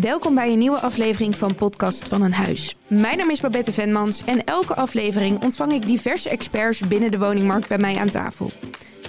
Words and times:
Welkom 0.00 0.34
bij 0.34 0.52
een 0.52 0.58
nieuwe 0.58 0.80
aflevering 0.80 1.36
van 1.36 1.54
Podcast 1.54 2.08
van 2.08 2.22
een 2.22 2.32
Huis. 2.32 2.76
Mijn 2.86 3.18
naam 3.18 3.30
is 3.30 3.40
Babette 3.40 3.72
Venmans 3.72 4.24
en 4.24 4.44
elke 4.44 4.74
aflevering 4.74 5.42
ontvang 5.42 5.72
ik 5.72 5.86
diverse 5.86 6.28
experts 6.28 6.80
binnen 6.80 7.10
de 7.10 7.18
woningmarkt 7.18 7.68
bij 7.68 7.78
mij 7.78 7.96
aan 7.96 8.08
tafel. 8.08 8.50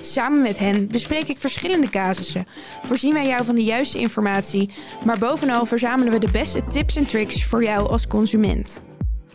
Samen 0.01 0.41
met 0.41 0.57
hen 0.57 0.87
bespreek 0.87 1.27
ik 1.27 1.39
verschillende 1.39 1.89
casussen, 1.89 2.45
voorzien 2.83 3.13
wij 3.13 3.27
jou 3.27 3.45
van 3.45 3.55
de 3.55 3.63
juiste 3.63 3.99
informatie, 3.99 4.69
maar 5.05 5.17
bovenal 5.17 5.65
verzamelen 5.65 6.13
we 6.13 6.19
de 6.19 6.31
beste 6.31 6.67
tips 6.67 6.95
en 6.95 7.05
tricks 7.05 7.45
voor 7.45 7.63
jou 7.63 7.89
als 7.89 8.07
consument. 8.07 8.81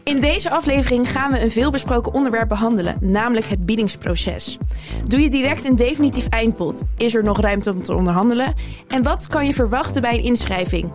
In 0.08 0.20
deze 0.20 0.50
aflevering 0.50 1.10
gaan 1.10 1.32
we 1.32 1.42
een 1.42 1.50
veelbesproken 1.50 2.12
onderwerp 2.12 2.48
behandelen, 2.48 2.96
namelijk 3.00 3.46
het 3.46 3.66
biedingsproces. 3.66 4.58
Doe 5.04 5.20
je 5.20 5.30
direct 5.30 5.64
een 5.64 5.76
definitief 5.76 6.28
eindpot? 6.28 6.82
Is 6.96 7.14
er 7.14 7.24
nog 7.24 7.40
ruimte 7.40 7.70
om 7.70 7.82
te 7.82 7.94
onderhandelen? 7.94 8.54
En 8.86 9.02
wat 9.02 9.26
kan 9.26 9.46
je 9.46 9.52
verwachten 9.52 10.02
bij 10.02 10.14
een 10.14 10.24
inschrijving? 10.24 10.92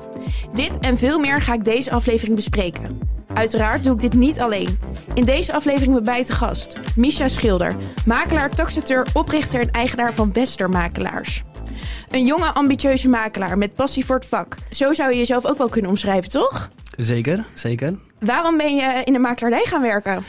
Dit 0.54 0.80
en 0.80 0.98
veel 0.98 1.20
meer 1.20 1.42
ga 1.42 1.54
ik 1.54 1.64
deze 1.64 1.92
aflevering 1.92 2.36
bespreken. 2.36 3.00
Uiteraard 3.34 3.84
doe 3.84 3.94
ik 3.94 4.00
dit 4.00 4.14
niet 4.14 4.40
alleen. 4.40 4.80
In 5.14 5.26
deze 5.26 5.54
aflevering 5.54 5.94
ben 5.94 6.04
bij 6.04 6.26
te 6.26 6.34
gast 6.34 6.80
Misha 6.96 7.28
Schilder, 7.28 7.76
makelaar, 8.06 8.50
taxateur, 8.50 9.08
oprichter 9.14 9.62
en 9.62 9.72
eigenaar 9.72 10.14
van 10.14 10.34
Wester 10.34 10.70
Makelaars. 10.70 11.44
Een 12.10 12.26
jonge, 12.26 12.54
ambitieuze 12.54 13.08
makelaar 13.08 13.58
met 13.58 13.74
passie 13.74 14.06
voor 14.06 14.16
het 14.16 14.26
vak. 14.26 14.56
Zo 14.70 14.94
zou 14.94 15.12
je 15.12 15.18
jezelf 15.18 15.46
ook 15.46 15.58
wel 15.58 15.70
kunnen 15.70 15.92
omschrijven, 15.92 16.30
toch? 16.30 16.70
Zeker, 16.98 17.46
zeker. 17.54 17.96
Waarom 18.20 18.58
ben 18.58 18.76
je 18.76 19.02
in 19.04 19.14
de 19.14 19.20
makelaardij 19.20 19.66
gaan 19.66 19.82
werken? 19.82 20.24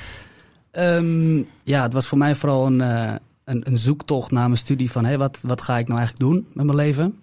Ehm, 0.71 1.37
ja, 1.63 1.83
het 1.83 1.93
was 1.93 2.07
voor 2.07 2.19
mij 2.19 2.35
vooral 2.35 2.67
een, 2.67 2.81
uh, 2.81 3.13
een, 3.45 3.61
een, 3.67 3.79
zoektocht 3.79 4.31
naar 4.31 4.47
mijn 4.47 4.59
studie 4.59 4.91
van 4.91 5.05
hey, 5.05 5.19
wat, 5.19 5.39
wat 5.43 5.61
ga 5.61 5.79
ik 5.79 5.89
nou 5.89 5.99
eigenlijk 5.99 6.31
doen 6.31 6.47
met 6.53 6.65
mijn 6.65 6.79
leven. 6.79 7.23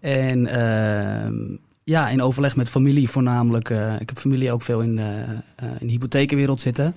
En 0.00 0.38
uh, 0.38 1.50
ja, 1.84 2.08
in 2.08 2.22
overleg 2.22 2.56
met 2.56 2.68
familie 2.68 3.10
voornamelijk. 3.10 3.70
Uh, 3.70 4.00
ik 4.00 4.08
heb 4.08 4.18
familie 4.18 4.52
ook 4.52 4.62
veel 4.62 4.80
in, 4.80 4.98
in 5.78 5.86
de 5.86 5.92
hypothekenwereld 5.92 6.60
zitten. 6.60 6.94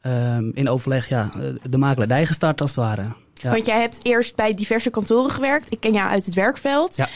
Ehm, 0.00 0.50
in 0.54 0.68
overleg 0.68 1.08
ja, 1.08 1.30
de 1.70 1.78
makelaardij 1.78 2.26
gestart 2.26 2.60
als 2.60 2.70
het 2.70 2.84
ware. 2.84 3.06
Ja. 3.42 3.50
Want 3.50 3.66
jij 3.66 3.80
hebt 3.80 3.98
eerst 4.02 4.36
bij 4.36 4.54
diverse 4.54 4.90
kantoren 4.90 5.30
gewerkt. 5.30 5.72
Ik 5.72 5.80
ken 5.80 5.92
jou 5.92 6.10
uit 6.10 6.26
het 6.26 6.34
werkveld. 6.34 6.96
Ja. 6.96 7.08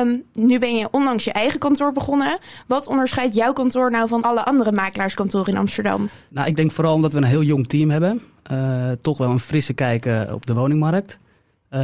Um, 0.00 0.22
nu 0.32 0.58
ben 0.58 0.76
je 0.76 0.88
onlangs 0.90 1.24
je 1.24 1.32
eigen 1.32 1.58
kantoor 1.58 1.92
begonnen. 1.92 2.38
Wat 2.66 2.86
onderscheidt 2.86 3.34
jouw 3.34 3.52
kantoor 3.52 3.90
nou 3.90 4.08
van 4.08 4.22
alle 4.22 4.44
andere 4.44 4.72
makelaarskantoren 4.72 5.52
in 5.52 5.58
Amsterdam? 5.58 6.08
Nou, 6.28 6.48
ik 6.48 6.56
denk 6.56 6.70
vooral 6.70 6.94
omdat 6.94 7.12
we 7.12 7.18
een 7.18 7.24
heel 7.24 7.42
jong 7.42 7.66
team 7.66 7.90
hebben. 7.90 8.22
Uh, 8.52 8.90
toch 9.00 9.18
wel 9.18 9.30
een 9.30 9.40
frisse 9.40 9.72
kijk 9.72 10.06
uh, 10.06 10.32
op 10.32 10.46
de 10.46 10.54
woningmarkt. 10.54 11.18
Uh, 11.70 11.80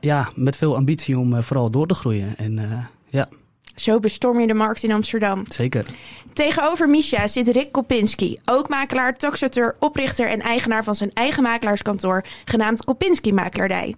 ja, 0.00 0.28
met 0.34 0.56
veel 0.56 0.76
ambitie 0.76 1.18
om 1.18 1.42
vooral 1.42 1.70
door 1.70 1.86
te 1.86 1.94
groeien. 1.94 2.36
En 2.36 2.60
ja. 3.08 3.28
Zo 3.74 3.98
bestorm 4.00 4.40
je 4.40 4.46
de 4.46 4.54
markt 4.54 4.82
in 4.82 4.92
Amsterdam. 4.92 5.44
Zeker. 5.48 5.86
Tegenover 6.32 6.88
Misha 6.88 7.26
zit 7.26 7.48
Rick 7.48 7.72
Kopinski, 7.72 8.38
ook 8.44 8.68
makelaar, 8.68 9.16
taxateur, 9.16 9.76
oprichter 9.78 10.28
en 10.28 10.40
eigenaar 10.40 10.84
van 10.84 10.94
zijn 10.94 11.10
eigen 11.14 11.42
makelaarskantoor, 11.42 12.24
genaamd 12.44 12.84
Kopinski 12.84 13.32
Makelaardij. 13.32 13.94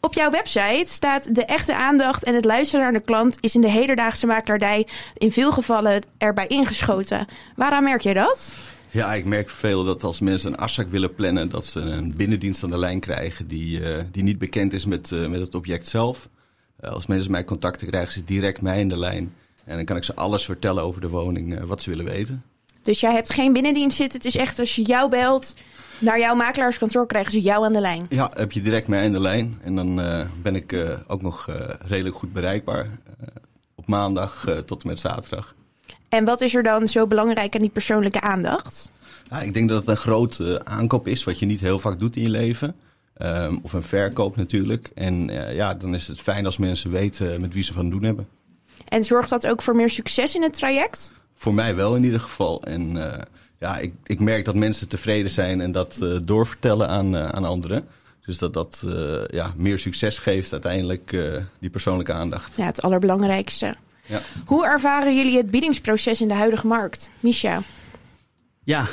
Op 0.00 0.14
jouw 0.14 0.30
website 0.30 0.84
staat 0.86 1.34
de 1.34 1.44
echte 1.44 1.74
aandacht 1.74 2.24
en 2.24 2.34
het 2.34 2.44
luisteren 2.44 2.82
naar 2.82 2.92
de 2.92 3.04
klant 3.04 3.36
is 3.40 3.54
in 3.54 3.60
de 3.60 3.70
hedendaagse 3.70 4.26
makelaardij 4.26 4.86
in 5.14 5.32
veel 5.32 5.52
gevallen 5.52 6.02
erbij 6.18 6.46
ingeschoten. 6.46 7.26
Waaraan 7.56 7.84
merk 7.84 8.00
je 8.00 8.14
dat? 8.14 8.54
Ja, 8.90 9.14
ik 9.14 9.24
merk 9.24 9.50
veel 9.50 9.84
dat 9.84 10.04
als 10.04 10.20
mensen 10.20 10.52
een 10.52 10.58
afspraak 10.58 10.88
willen 10.88 11.14
plannen, 11.14 11.48
dat 11.48 11.66
ze 11.66 11.80
een 11.80 12.16
binnendienst 12.16 12.62
aan 12.62 12.70
de 12.70 12.78
lijn 12.78 13.00
krijgen 13.00 13.48
die, 13.48 13.80
uh, 13.80 13.96
die 14.12 14.22
niet 14.22 14.38
bekend 14.38 14.72
is 14.72 14.86
met, 14.86 15.10
uh, 15.10 15.28
met 15.28 15.40
het 15.40 15.54
object 15.54 15.88
zelf. 15.88 16.28
Uh, 16.84 16.90
als 16.90 17.06
mensen 17.06 17.30
mij 17.30 17.44
contacten 17.44 17.86
krijgen, 17.86 18.12
ze 18.12 18.24
direct 18.24 18.60
mij 18.60 18.80
in 18.80 18.88
de 18.88 18.98
lijn. 18.98 19.34
En 19.64 19.76
dan 19.76 19.84
kan 19.84 19.96
ik 19.96 20.04
ze 20.04 20.14
alles 20.14 20.44
vertellen 20.44 20.82
over 20.82 21.00
de 21.00 21.08
woning, 21.08 21.64
wat 21.64 21.82
ze 21.82 21.90
willen 21.90 22.04
weten. 22.04 22.42
Dus 22.82 23.00
jij 23.00 23.12
hebt 23.12 23.32
geen 23.32 23.52
binnendienst 23.52 23.96
zitten. 23.96 24.18
Het 24.18 24.26
is 24.26 24.36
echt 24.36 24.58
als 24.58 24.76
je 24.76 24.82
jou 24.82 25.10
belt 25.10 25.54
naar 25.98 26.18
jouw 26.18 26.34
makelaarskantoor, 26.34 27.06
krijgen 27.06 27.32
ze 27.32 27.40
jou 27.40 27.64
aan 27.64 27.72
de 27.72 27.80
lijn. 27.80 28.06
Ja, 28.08 28.30
heb 28.34 28.52
je 28.52 28.62
direct 28.62 28.88
mij 28.88 29.04
aan 29.04 29.12
de 29.12 29.20
lijn. 29.20 29.58
En 29.62 29.74
dan 29.74 30.00
uh, 30.00 30.20
ben 30.42 30.54
ik 30.54 30.72
uh, 30.72 30.90
ook 31.06 31.22
nog 31.22 31.46
uh, 31.50 31.56
redelijk 31.78 32.16
goed 32.16 32.32
bereikbaar. 32.32 32.88
op 33.74 33.86
maandag 33.86 34.46
tot 34.66 34.82
en 34.82 34.88
met 34.88 34.98
zaterdag. 34.98 35.54
En 36.08 36.24
wat 36.24 36.40
is 36.40 36.54
er 36.54 36.62
dan 36.62 36.88
zo 36.88 37.06
belangrijk 37.06 37.54
aan 37.54 37.60
die 37.60 37.70
persoonlijke 37.70 38.20
aandacht? 38.20 38.90
Ja, 39.30 39.40
ik 39.40 39.54
denk 39.54 39.68
dat 39.68 39.78
het 39.78 39.88
een 39.88 39.96
groot 39.96 40.64
aankoop 40.64 41.06
is, 41.08 41.24
wat 41.24 41.38
je 41.38 41.46
niet 41.46 41.60
heel 41.60 41.78
vaak 41.78 41.98
doet 41.98 42.16
in 42.16 42.22
je 42.22 42.28
leven. 42.28 42.74
Um, 43.22 43.58
of 43.62 43.72
een 43.72 43.82
verkoop 43.82 44.36
natuurlijk. 44.36 44.90
En 44.94 45.24
ja, 45.54 45.74
dan 45.74 45.94
is 45.94 46.06
het 46.06 46.20
fijn 46.20 46.46
als 46.46 46.56
mensen 46.56 46.90
weten 46.90 47.40
met 47.40 47.54
wie 47.54 47.62
ze 47.62 47.72
van 47.72 47.90
doen 47.90 48.02
hebben. 48.02 48.28
En 48.88 49.04
zorgt 49.04 49.28
dat 49.28 49.46
ook 49.46 49.62
voor 49.62 49.76
meer 49.76 49.90
succes 49.90 50.34
in 50.34 50.42
het 50.42 50.52
traject? 50.52 51.12
Voor 51.34 51.54
mij 51.54 51.74
wel 51.74 51.96
in 51.96 52.04
ieder 52.04 52.20
geval. 52.20 52.62
En 52.62 52.96
uh, 52.96 53.12
ja, 53.58 53.78
ik, 53.78 53.92
ik 54.04 54.20
merk 54.20 54.44
dat 54.44 54.54
mensen 54.54 54.88
tevreden 54.88 55.30
zijn 55.30 55.60
en 55.60 55.72
dat 55.72 55.98
uh, 56.02 56.18
doorvertellen 56.22 56.88
aan, 56.88 57.14
uh, 57.14 57.28
aan 57.28 57.44
anderen. 57.44 57.86
Dus 58.20 58.38
dat 58.38 58.54
dat 58.54 58.86
ja, 59.30 59.52
meer 59.56 59.78
succes 59.78 60.18
geeft 60.18 60.52
uiteindelijk, 60.52 61.16
die 61.60 61.70
persoonlijke 61.70 62.12
aandacht. 62.12 62.56
Ja, 62.56 62.64
het 62.64 62.82
allerbelangrijkste. 62.82 63.74
Ja. 64.06 64.20
Hoe 64.46 64.66
ervaren 64.66 65.16
jullie 65.16 65.36
het 65.36 65.50
biedingsproces 65.50 66.20
in 66.20 66.28
de 66.28 66.34
huidige 66.34 66.66
markt? 66.66 67.08
Misha? 67.20 67.60
Ja, 68.64 68.86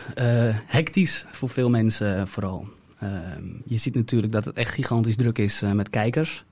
hectisch 0.65 1.25
voor 1.31 1.49
veel 1.49 1.69
mensen 1.69 2.27
vooral. 2.27 2.67
Ehm, 3.05 3.43
je 3.66 3.77
ziet 3.77 3.95
natuurlijk 3.95 4.31
dat 4.31 4.45
het 4.45 4.55
echt 4.55 4.73
gigantisch 4.73 5.16
druk 5.16 5.38
is 5.38 5.61
met 5.73 5.89
kijkers. 5.89 6.45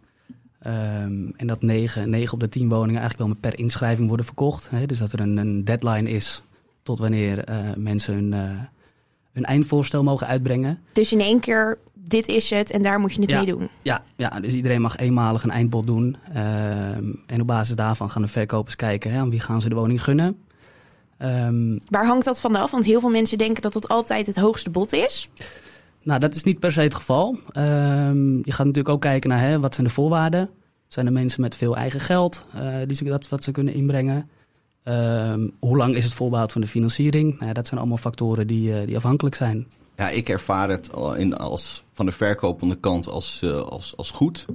Um, 0.67 1.33
en 1.37 1.47
dat 1.47 1.61
9, 1.61 2.09
9 2.09 2.33
op 2.33 2.39
de 2.39 2.49
10 2.49 2.69
woningen 2.69 3.01
eigenlijk 3.01 3.29
wel 3.29 3.39
per 3.39 3.59
inschrijving 3.59 4.07
worden 4.07 4.25
verkocht. 4.25 4.69
Hè? 4.69 4.85
Dus 4.85 4.97
dat 4.97 5.13
er 5.13 5.19
een, 5.19 5.37
een 5.37 5.63
deadline 5.63 6.09
is 6.09 6.43
tot 6.83 6.99
wanneer 6.99 7.49
uh, 7.49 7.55
mensen 7.77 8.13
hun, 8.13 8.31
uh, 8.31 8.59
hun 9.31 9.43
eindvoorstel 9.43 10.03
mogen 10.03 10.27
uitbrengen. 10.27 10.79
Dus 10.93 11.11
in 11.11 11.19
één 11.19 11.39
keer, 11.39 11.77
dit 11.93 12.27
is 12.27 12.49
het 12.49 12.71
en 12.71 12.81
daar 12.81 12.99
moet 12.99 13.13
je 13.13 13.21
het 13.21 13.29
ja, 13.29 13.37
mee 13.37 13.45
doen? 13.45 13.69
Ja, 13.81 14.03
ja, 14.15 14.39
dus 14.39 14.53
iedereen 14.53 14.81
mag 14.81 14.97
eenmalig 14.97 15.43
een 15.43 15.51
eindbod 15.51 15.87
doen. 15.87 16.17
Um, 16.29 17.23
en 17.27 17.41
op 17.41 17.47
basis 17.47 17.75
daarvan 17.75 18.09
gaan 18.09 18.21
de 18.21 18.27
verkopers 18.27 18.75
kijken 18.75 19.11
hè, 19.11 19.19
aan 19.19 19.29
wie 19.29 19.39
gaan 19.39 19.61
ze 19.61 19.69
de 19.69 19.75
woning 19.75 20.03
gunnen. 20.03 20.37
Um, 21.19 21.79
Waar 21.89 22.05
hangt 22.05 22.25
dat 22.25 22.41
vanaf? 22.41 22.71
Want 22.71 22.85
heel 22.85 22.99
veel 22.99 23.09
mensen 23.09 23.37
denken 23.37 23.61
dat 23.61 23.73
het 23.73 23.87
altijd 23.87 24.25
het 24.25 24.35
hoogste 24.35 24.69
bod 24.69 24.93
is. 24.93 25.29
Nou, 26.03 26.19
dat 26.19 26.35
is 26.35 26.43
niet 26.43 26.59
per 26.59 26.71
se 26.71 26.81
het 26.81 26.95
geval. 26.95 27.37
Um, 27.57 28.37
je 28.37 28.51
gaat 28.51 28.65
natuurlijk 28.65 28.89
ook 28.89 29.01
kijken 29.01 29.29
naar 29.29 29.39
hè, 29.39 29.59
wat 29.59 29.73
zijn 29.73 29.87
de 29.87 29.93
voorwaarden. 29.93 30.49
Zijn 30.87 31.05
er 31.05 31.11
mensen 31.11 31.41
met 31.41 31.55
veel 31.55 31.75
eigen 31.75 31.99
geld 31.99 32.45
uh, 32.55 32.75
die 32.87 32.95
ze, 32.95 33.03
dat 33.03 33.29
wat 33.29 33.43
ze 33.43 33.51
kunnen 33.51 33.73
inbrengen? 33.73 34.29
Um, 34.83 35.51
hoe 35.59 35.77
lang 35.77 35.95
is 35.95 36.03
het 36.03 36.13
voorbehoud 36.13 36.51
van 36.51 36.61
de 36.61 36.67
financiering? 36.67 37.39
Nou, 37.39 37.53
dat 37.53 37.67
zijn 37.67 37.79
allemaal 37.79 37.97
factoren 37.97 38.47
die, 38.47 38.69
uh, 38.69 38.85
die 38.87 38.95
afhankelijk 38.95 39.35
zijn. 39.35 39.67
Ja, 39.97 40.09
ik 40.09 40.29
ervaar 40.29 40.69
het 40.69 40.89
in, 41.15 41.37
als, 41.37 41.83
van 41.93 42.05
de 42.05 42.11
verkopende 42.11 42.75
kant 42.75 43.07
als, 43.07 43.41
uh, 43.43 43.61
als, 43.61 43.97
als 43.97 44.11
goed. 44.11 44.45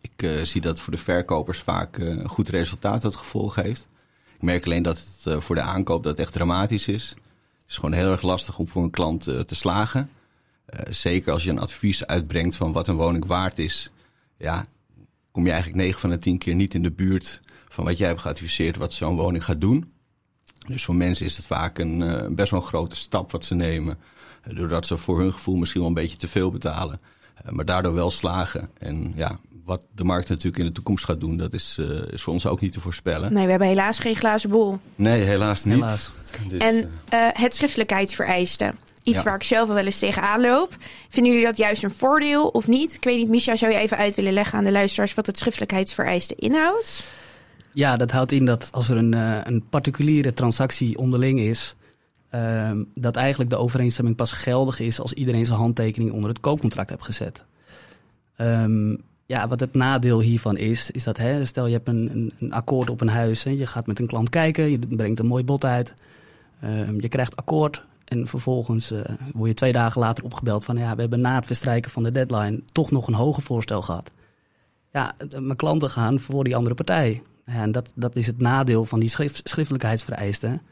Ik 0.00 0.40
zie 0.42 0.60
dat 0.60 0.80
voor 0.80 0.92
de 0.92 0.98
verkopers 0.98 1.58
vaak 1.58 1.98
een 1.98 2.28
goed 2.28 2.48
resultaat 2.48 3.02
het 3.02 3.16
gevolg 3.16 3.54
heeft. 3.54 3.86
Ik 4.34 4.42
merk 4.42 4.64
alleen 4.64 4.82
dat 4.82 5.04
het 5.22 5.44
voor 5.44 5.54
de 5.54 5.60
aankoop 5.60 6.04
dat 6.04 6.18
echt 6.18 6.32
dramatisch 6.32 6.88
is. 6.88 7.08
Het 7.08 7.68
is 7.68 7.74
gewoon 7.74 7.92
heel 7.92 8.10
erg 8.10 8.22
lastig 8.22 8.58
om 8.58 8.68
voor 8.68 8.82
een 8.82 8.90
klant 8.90 9.22
te 9.22 9.54
slagen. 9.54 10.10
Uh, 10.74 10.80
zeker 10.90 11.32
als 11.32 11.44
je 11.44 11.50
een 11.50 11.58
advies 11.58 12.06
uitbrengt 12.06 12.56
van 12.56 12.72
wat 12.72 12.88
een 12.88 12.96
woning 12.96 13.26
waard 13.26 13.58
is. 13.58 13.90
Ja, 14.38 14.64
kom 15.30 15.44
je 15.44 15.52
eigenlijk 15.52 15.82
9 15.82 16.00
van 16.00 16.10
de 16.10 16.18
10 16.18 16.38
keer 16.38 16.54
niet 16.54 16.74
in 16.74 16.82
de 16.82 16.92
buurt 16.92 17.40
van 17.68 17.84
wat 17.84 17.98
jij 17.98 18.08
hebt 18.08 18.20
geadviseerd 18.20 18.76
wat 18.76 18.92
zo'n 18.92 19.16
woning 19.16 19.44
gaat 19.44 19.60
doen. 19.60 19.92
Dus 20.66 20.84
voor 20.84 20.94
mensen 20.94 21.26
is 21.26 21.36
het 21.36 21.46
vaak 21.46 21.78
een 21.78 22.00
uh, 22.00 22.26
best 22.30 22.50
wel 22.50 22.60
een 22.60 22.66
grote 22.66 22.96
stap 22.96 23.32
wat 23.32 23.44
ze 23.44 23.54
nemen. 23.54 23.98
Uh, 24.48 24.56
doordat 24.56 24.86
ze 24.86 24.96
voor 24.96 25.20
hun 25.20 25.32
gevoel 25.32 25.56
misschien 25.56 25.80
wel 25.80 25.88
een 25.88 25.94
beetje 25.94 26.16
te 26.16 26.28
veel 26.28 26.50
betalen. 26.50 27.00
maar 27.48 27.64
daardoor 27.64 27.94
wel 27.94 28.10
slagen. 28.10 28.70
En 28.78 29.12
ja, 29.16 29.38
wat 29.64 29.86
de 29.94 30.04
markt 30.04 30.28
natuurlijk 30.28 30.58
in 30.58 30.64
de 30.64 30.72
toekomst 30.72 31.04
gaat 31.04 31.20
doen, 31.20 31.36
dat 31.36 31.54
is, 31.54 31.78
is 32.10 32.22
voor 32.22 32.32
ons 32.32 32.46
ook 32.46 32.60
niet 32.60 32.72
te 32.72 32.80
voorspellen. 32.80 33.32
Nee, 33.32 33.44
we 33.44 33.50
hebben 33.50 33.68
helaas 33.68 33.98
geen 33.98 34.16
glazen 34.16 34.50
bol. 34.50 34.78
Nee, 34.94 35.22
helaas 35.22 35.64
niet. 35.64 35.74
Helaas. 35.74 36.12
Dus, 36.48 36.60
en 36.60 36.90
het 37.32 37.54
schriftelijkheidsvereiste. 37.54 38.74
Iets 39.08 39.18
ja. 39.18 39.24
waar 39.24 39.34
ik 39.34 39.42
zelf 39.42 39.68
wel 39.68 39.84
eens 39.84 39.98
tegenaan 39.98 40.40
loop. 40.40 40.76
Vinden 41.08 41.32
jullie 41.32 41.46
dat 41.46 41.56
juist 41.56 41.82
een 41.82 41.90
voordeel 41.90 42.48
of 42.48 42.66
niet? 42.66 42.94
Ik 42.94 43.04
weet 43.04 43.16
niet, 43.16 43.28
Misha, 43.28 43.56
zou 43.56 43.72
je 43.72 43.78
even 43.78 43.96
uit 43.96 44.14
willen 44.14 44.32
leggen 44.32 44.58
aan 44.58 44.64
de 44.64 44.72
luisteraars 44.72 45.14
wat 45.14 45.26
het 45.26 45.38
schriftelijkheidsvereiste 45.38 46.34
inhoudt? 46.34 47.02
Ja, 47.72 47.96
dat 47.96 48.10
houdt 48.10 48.32
in 48.32 48.44
dat 48.44 48.68
als 48.72 48.88
er 48.88 48.96
een, 48.96 49.14
uh, 49.14 49.38
een 49.42 49.64
particuliere 49.68 50.32
transactie 50.32 50.98
onderling 50.98 51.40
is, 51.40 51.74
uh, 52.34 52.70
dat 52.94 53.16
eigenlijk 53.16 53.50
de 53.50 53.56
overeenstemming 53.56 54.16
pas 54.16 54.32
geldig 54.32 54.80
is 54.80 55.00
als 55.00 55.12
iedereen 55.12 55.46
zijn 55.46 55.58
handtekening 55.58 56.12
onder 56.12 56.30
het 56.30 56.40
koopcontract 56.40 56.90
heeft 56.90 57.04
gezet. 57.04 57.44
Um, 58.36 59.02
ja, 59.26 59.48
wat 59.48 59.60
het 59.60 59.74
nadeel 59.74 60.20
hiervan 60.20 60.56
is, 60.56 60.90
is 60.90 61.04
dat 61.04 61.16
hè, 61.16 61.44
stel 61.44 61.66
je 61.66 61.72
hebt 61.72 61.88
een, 61.88 62.10
een, 62.12 62.32
een 62.38 62.52
akkoord 62.52 62.90
op 62.90 63.00
een 63.00 63.08
huis, 63.08 63.42
hè, 63.44 63.50
je 63.50 63.66
gaat 63.66 63.86
met 63.86 63.98
een 63.98 64.06
klant 64.06 64.28
kijken, 64.28 64.70
je 64.70 64.78
brengt 64.78 65.18
een 65.18 65.26
mooi 65.26 65.44
bod 65.44 65.64
uit, 65.64 65.94
um, 66.64 67.00
je 67.00 67.08
krijgt 67.08 67.36
akkoord, 67.36 67.82
en 68.08 68.26
vervolgens 68.26 68.92
uh, 68.92 69.00
word 69.34 69.48
je 69.48 69.54
twee 69.54 69.72
dagen 69.72 70.00
later 70.00 70.24
opgebeld 70.24 70.64
van 70.64 70.76
ja, 70.76 70.94
we 70.94 71.00
hebben 71.00 71.20
na 71.20 71.34
het 71.34 71.46
verstrijken 71.46 71.90
van 71.90 72.02
de 72.02 72.10
deadline 72.10 72.60
toch 72.72 72.90
nog 72.90 73.06
een 73.06 73.14
hoger 73.14 73.42
voorstel 73.42 73.82
gehad. 73.82 74.10
Ja, 74.92 75.14
mijn 75.38 75.56
klanten 75.56 75.90
gaan 75.90 76.20
voor 76.20 76.44
die 76.44 76.56
andere 76.56 76.74
partij. 76.74 77.22
En 77.44 77.72
dat, 77.72 77.92
dat 77.94 78.16
is 78.16 78.26
het 78.26 78.38
nadeel 78.40 78.84
van 78.84 79.00
die 79.00 79.08
schrift, 79.08 79.40
schriftelijkheidsvereisten. 79.44 80.62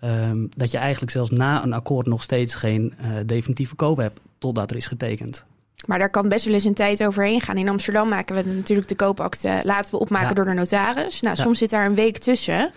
Ehm, 0.00 0.46
dat 0.56 0.70
je 0.70 0.78
eigenlijk 0.78 1.12
zelfs 1.12 1.30
na 1.30 1.62
een 1.62 1.72
akkoord 1.72 2.06
nog 2.06 2.22
steeds 2.22 2.54
geen 2.54 2.94
uh, 3.00 3.06
definitieve 3.26 3.74
koop 3.74 3.96
hebt 3.96 4.20
totdat 4.38 4.70
er 4.70 4.76
is 4.76 4.86
getekend. 4.86 5.44
Maar 5.86 5.98
daar 5.98 6.10
kan 6.10 6.28
best 6.28 6.44
wel 6.44 6.54
eens 6.54 6.64
een 6.64 6.74
tijd 6.74 7.04
overheen 7.04 7.40
gaan. 7.40 7.56
In 7.56 7.68
Amsterdam 7.68 8.08
maken 8.08 8.34
we 8.36 8.54
natuurlijk 8.54 8.88
de 8.88 8.94
koopakte, 8.94 9.60
laten 9.62 9.90
we 9.90 9.98
opmaken 9.98 10.28
Ja. 10.28 10.34
door 10.34 10.44
de 10.44 10.52
notaris. 10.52 11.20
Nou, 11.20 11.36
Ja. 11.36 11.42
soms 11.42 11.58
zit 11.58 11.70
daar 11.70 11.86
een 11.86 11.94
week 11.94 12.18
tussen. 12.18 12.72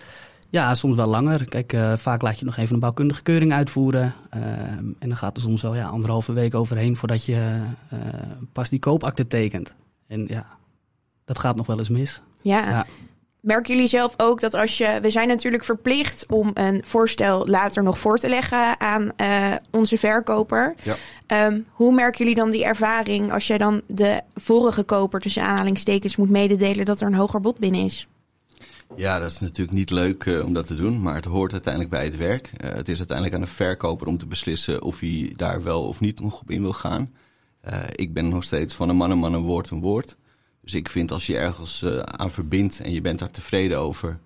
Ja, 0.50 0.74
soms 0.74 0.96
wel 0.96 1.06
langer. 1.06 1.44
Kijk, 1.44 1.72
eh, 1.72 1.96
vaak 1.96 2.22
laat 2.22 2.38
je 2.38 2.44
nog 2.44 2.56
even 2.56 2.74
een 2.74 2.80
bouwkundige 2.80 3.22
keuring 3.22 3.52
uitvoeren. 3.52 4.14
Ehm, 4.30 4.44
en 4.98 5.08
dan 5.08 5.16
gaat 5.16 5.36
er 5.36 5.42
soms 5.42 5.62
wel 5.62 5.74
ja, 5.74 5.86
anderhalve 5.86 6.32
week 6.32 6.54
overheen 6.54 6.96
voordat 6.96 7.24
je 7.24 7.60
eh, 7.88 7.98
pas 8.52 8.68
die 8.68 8.78
koopakte 8.78 9.26
tekent. 9.26 9.74
En 10.06 10.24
ja, 10.28 10.46
dat 11.24 11.38
gaat 11.38 11.56
nog 11.56 11.66
wel 11.66 11.78
eens 11.78 11.88
mis. 11.88 12.20
Ja. 12.42 12.70
Ja. 12.70 12.86
Merken 13.40 13.74
jullie 13.74 13.88
zelf 13.88 14.14
ook 14.16 14.40
dat 14.40 14.54
als 14.54 14.78
je... 14.78 14.98
We 15.02 15.10
zijn 15.10 15.28
natuurlijk 15.28 15.64
verplicht 15.64 16.26
om 16.28 16.50
een 16.54 16.82
voorstel 16.84 17.46
later 17.46 17.82
nog 17.82 17.98
voor 17.98 18.18
te 18.18 18.28
leggen 18.28 18.80
aan 18.80 19.12
eh, 19.16 19.52
onze 19.70 19.98
verkoper. 19.98 20.74
Ja. 20.82 20.94
Ehm, 21.26 21.60
hoe 21.70 21.94
merken 21.94 22.18
jullie 22.18 22.34
dan 22.34 22.50
die 22.50 22.64
ervaring 22.64 23.32
als 23.32 23.46
jij 23.46 23.58
dan 23.58 23.82
de 23.86 24.20
vorige 24.34 24.82
koper 24.82 25.20
tussen 25.20 25.42
aanhalingstekens 25.42 26.16
moet 26.16 26.30
mededelen 26.30 26.84
dat 26.84 27.00
er 27.00 27.06
een 27.06 27.14
hoger 27.14 27.40
bod 27.40 27.58
binnen 27.58 27.84
is? 27.84 28.08
Ja, 28.94 29.18
dat 29.18 29.30
is 29.30 29.40
natuurlijk 29.40 29.76
niet 29.76 29.90
leuk 29.90 30.24
eh, 30.24 30.44
om 30.44 30.52
dat 30.52 30.66
te 30.66 30.74
doen, 30.74 31.02
maar 31.02 31.14
het 31.14 31.24
hoort 31.24 31.52
uiteindelijk 31.52 31.92
bij 31.92 32.04
het 32.04 32.16
werk. 32.16 32.50
Eh, 32.56 32.70
het 32.70 32.88
is 32.88 32.98
uiteindelijk 32.98 33.36
aan 33.36 33.42
de 33.42 33.54
verkoper 33.54 34.06
om 34.06 34.16
te 34.16 34.26
beslissen 34.26 34.82
of 34.82 35.00
hij 35.00 35.32
daar 35.36 35.62
wel 35.62 35.82
of 35.82 36.00
niet 36.00 36.20
nog 36.20 36.40
op 36.40 36.50
in 36.50 36.60
wil 36.60 36.72
gaan. 36.72 37.06
Eh, 37.60 37.78
ik 37.92 38.12
ben 38.12 38.28
nog 38.28 38.44
steeds 38.44 38.74
van 38.74 38.88
een 38.88 38.96
man 38.96 39.10
een 39.10 39.18
man, 39.18 39.34
een 39.34 39.42
woord 39.42 39.70
een 39.70 39.80
woord. 39.80 40.16
Dus 40.60 40.74
ik 40.74 40.88
vind 40.88 41.12
als 41.12 41.26
je 41.26 41.36
ergens 41.36 41.84
aan 42.04 42.30
verbindt 42.30 42.80
en 42.80 42.92
je 42.92 43.00
bent 43.00 43.18
daar 43.18 43.30
tevreden 43.30 43.78
over, 43.78 44.18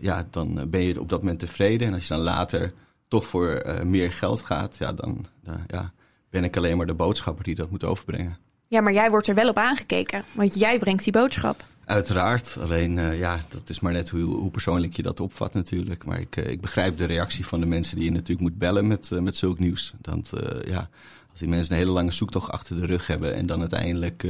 ja, 0.00 0.26
dan 0.30 0.70
ben 0.70 0.80
je 0.80 1.00
op 1.00 1.08
dat 1.08 1.20
moment 1.20 1.38
tevreden. 1.38 1.86
En 1.86 1.94
als 1.94 2.02
je 2.02 2.14
dan 2.14 2.22
later 2.22 2.72
toch 3.08 3.26
voor 3.26 3.62
meer 3.84 4.12
geld 4.12 4.42
gaat, 4.42 4.76
ja, 4.76 4.92
dan 4.92 5.26
dan, 5.46 5.64
ja, 5.66 5.92
ben 6.30 6.44
ik 6.44 6.56
alleen 6.56 6.76
maar 6.76 6.86
de 6.86 6.94
boodschapper 6.94 7.44
die 7.44 7.54
dat 7.54 7.70
moet 7.70 7.84
overbrengen. 7.84 8.38
Ja, 8.68 8.80
maar 8.80 8.92
jij 8.92 9.10
wordt 9.10 9.26
er 9.26 9.34
wel 9.34 9.48
op 9.48 9.56
aangekeken, 9.56 10.24
want 10.32 10.58
jij 10.58 10.78
brengt 10.78 11.04
die 11.04 11.12
boodschap. 11.12 11.64
Uiteraard, 11.86 12.56
alleen 12.60 12.98
eh, 12.98 13.18
ja, 13.18 13.38
dat 13.48 13.68
is 13.68 13.80
maar 13.80 13.92
net 13.92 14.08
hoe, 14.08 14.22
hoe 14.22 14.50
persoonlijk 14.50 14.96
je 14.96 15.02
dat 15.02 15.20
opvat 15.20 15.54
natuurlijk. 15.54 16.04
Maar 16.04 16.20
ik, 16.20 16.36
eh, 16.36 16.50
ik 16.50 16.60
begrijp 16.60 16.98
de 16.98 17.04
reactie 17.04 17.46
van 17.46 17.60
de 17.60 17.66
mensen 17.66 17.96
die 17.96 18.04
je 18.04 18.10
natuurlijk 18.10 18.40
moet 18.40 18.58
bellen 18.58 18.86
met, 18.86 19.12
eh, 19.12 19.18
met 19.18 19.36
zulk 19.36 19.58
nieuws. 19.58 19.94
Want 20.02 20.32
eh, 20.32 20.70
ja, 20.72 20.88
als 21.30 21.38
die 21.38 21.48
mensen 21.48 21.72
een 21.72 21.78
hele 21.78 21.90
lange 21.92 22.10
zoektocht 22.10 22.50
achter 22.50 22.76
de 22.80 22.86
rug 22.86 23.06
hebben 23.06 23.34
en 23.34 23.46
dan 23.46 23.60
uiteindelijk 23.60 24.26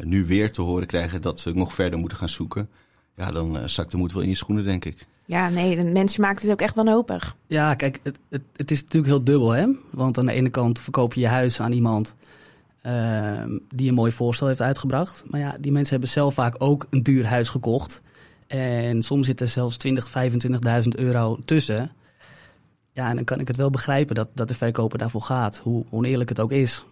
nu 0.00 0.24
weer 0.24 0.52
te 0.52 0.62
horen 0.62 0.86
krijgen 0.86 1.22
dat 1.22 1.40
ze 1.40 1.52
nog 1.52 1.74
verder 1.74 1.98
moeten 1.98 2.18
gaan 2.18 2.28
zoeken. 2.28 2.68
Ja, 3.16 3.30
dan 3.30 3.68
zakt 3.68 3.90
de 3.90 3.96
moed 3.96 4.12
wel 4.12 4.22
in 4.22 4.28
je 4.28 4.34
schoenen, 4.34 4.64
denk 4.64 4.84
ik. 4.84 5.06
Ja, 5.24 5.48
nee, 5.48 5.76
de 5.76 5.82
mensen 5.82 6.20
maken 6.20 6.42
het 6.42 6.52
ook 6.52 6.60
echt 6.60 6.74
wanhopig. 6.74 7.36
Ja, 7.46 7.74
kijk, 7.74 8.00
het, 8.02 8.18
het, 8.28 8.42
het 8.56 8.70
is 8.70 8.82
natuurlijk 8.82 9.12
heel 9.12 9.24
dubbel, 9.24 9.50
hè? 9.50 9.66
Want 9.90 10.18
aan 10.18 10.26
de 10.26 10.32
ene 10.32 10.50
kant 10.50 10.80
verkoop 10.80 11.14
je 11.14 11.20
je 11.20 11.28
huis 11.28 11.60
aan 11.60 11.72
iemand 11.72 12.14
ehm, 12.82 13.58
die 13.74 13.88
een 13.88 13.94
mooi 13.94 14.12
voorstel 14.12 14.46
heeft 14.46 14.60
uitgebracht. 14.60 15.22
Maar 15.26 15.40
ja, 15.40 15.54
die 15.60 15.72
mensen 15.72 15.92
hebben 15.92 16.10
zelf 16.10 16.34
vaak 16.34 16.54
ook 16.58 16.86
een 16.90 17.02
duur 17.02 17.26
huis 17.26 17.48
gekocht. 17.48 18.02
En 18.46 19.02
soms 19.02 19.26
zit 19.26 19.40
er 19.40 19.48
zelfs 19.48 19.76
20, 19.76 20.10
25.000 20.84 20.88
euro 20.88 21.38
tussen. 21.44 21.92
Ja, 22.92 23.08
en 23.08 23.16
dan 23.16 23.24
kan 23.24 23.40
ik 23.40 23.48
het 23.48 23.56
wel 23.56 23.70
begrijpen 23.70 24.14
dat, 24.14 24.28
dat 24.34 24.48
de 24.48 24.54
verkoper 24.54 24.98
daarvoor 24.98 25.22
gaat, 25.22 25.58
hoe 25.58 25.84
oneerlijk 25.90 26.28
het 26.28 26.40
ook 26.40 26.52
is. 26.52 26.84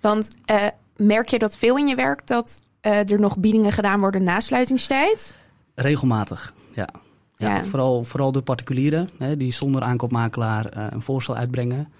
Want 0.00 0.36
eh, 0.44 0.66
merk 0.96 1.28
je 1.28 1.38
dat 1.38 1.56
veel 1.56 1.78
in 1.78 1.86
je 1.86 1.94
werk 1.94 2.26
dat 2.26 2.60
eh, 2.80 3.10
er 3.10 3.20
nog 3.20 3.38
biedingen 3.38 3.72
gedaan 3.72 4.00
worden 4.00 4.22
na 4.22 4.40
sluitingstijd? 4.40 5.34
Regelmatig, 5.74 6.54
ja. 6.74 6.88
Ja, 7.36 7.54
Ja. 7.54 7.64
Vooral, 7.64 8.04
vooral 8.04 8.32
door 8.32 8.42
particulieren 8.42 9.08
hè, 9.18 9.36
die 9.36 9.52
zonder 9.52 9.82
aankoopmakelaar 9.82 10.66
eh, 10.66 10.86
een 10.90 11.02
voorstel 11.02 11.36
uitbrengen. 11.36 11.92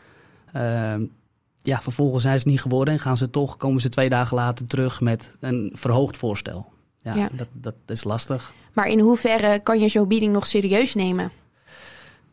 Ja, 1.63 1.81
vervolgens 1.81 2.23
zijn 2.23 2.35
ze 2.35 2.41
het 2.43 2.51
niet 2.51 2.61
geworden 2.61 2.95
en 2.95 3.01
gaan 3.01 3.17
ze 3.17 3.31
toch, 3.31 3.57
komen 3.57 3.81
ze 3.81 3.89
twee 3.89 4.09
dagen 4.09 4.37
later 4.37 4.67
terug 4.67 5.01
met 5.01 5.37
een 5.41 5.73
verhoogd 5.75 6.17
voorstel. 6.17 6.67
Ja, 7.03 7.15
Ja. 7.15 7.29
Dat, 7.33 7.49
dat 7.53 7.75
is 7.87 8.05
lastig. 8.05 8.53
Maar 8.73 8.89
in 8.89 8.99
hoeverre 9.01 9.59
kan 9.59 9.81
je 9.81 9.89
zo'n 9.89 10.09
bieding 10.09 10.33
nog 10.33 10.47
serieus 10.47 10.95
nemen? 10.95 11.33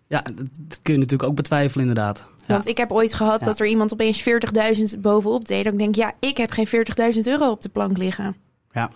Ja, 0.08 0.22
dat, 0.22 0.36
dat 0.62 0.80
kun 0.82 0.94
je 0.94 1.00
natuurlijk 1.00 1.30
ook 1.30 1.36
betwijfelen 1.36 1.88
inderdaad. 1.88 2.26
Ja. 2.38 2.54
Want 2.54 2.68
ik 2.68 2.78
heb 2.78 2.92
ooit 2.92 3.14
gehad 3.14 3.40
Ja. 3.40 3.46
dat 3.46 3.60
er 3.60 3.68
iemand 3.68 3.94
opeens 3.94 4.24
40.000 4.96 5.00
bovenop 5.00 5.48
deed. 5.48 5.64
Dat 5.64 5.74
ik 5.74 5.80
denk, 5.80 5.96
ja, 5.96 6.14
ik 6.20 6.38
heb 6.38 6.52
geen 6.52 6.68
40.000 6.68 7.20
euro 7.24 7.50
op 7.50 7.62
de 7.62 7.70
plank 7.70 7.98
liggen. 7.98 8.36
Ja. 8.72 8.90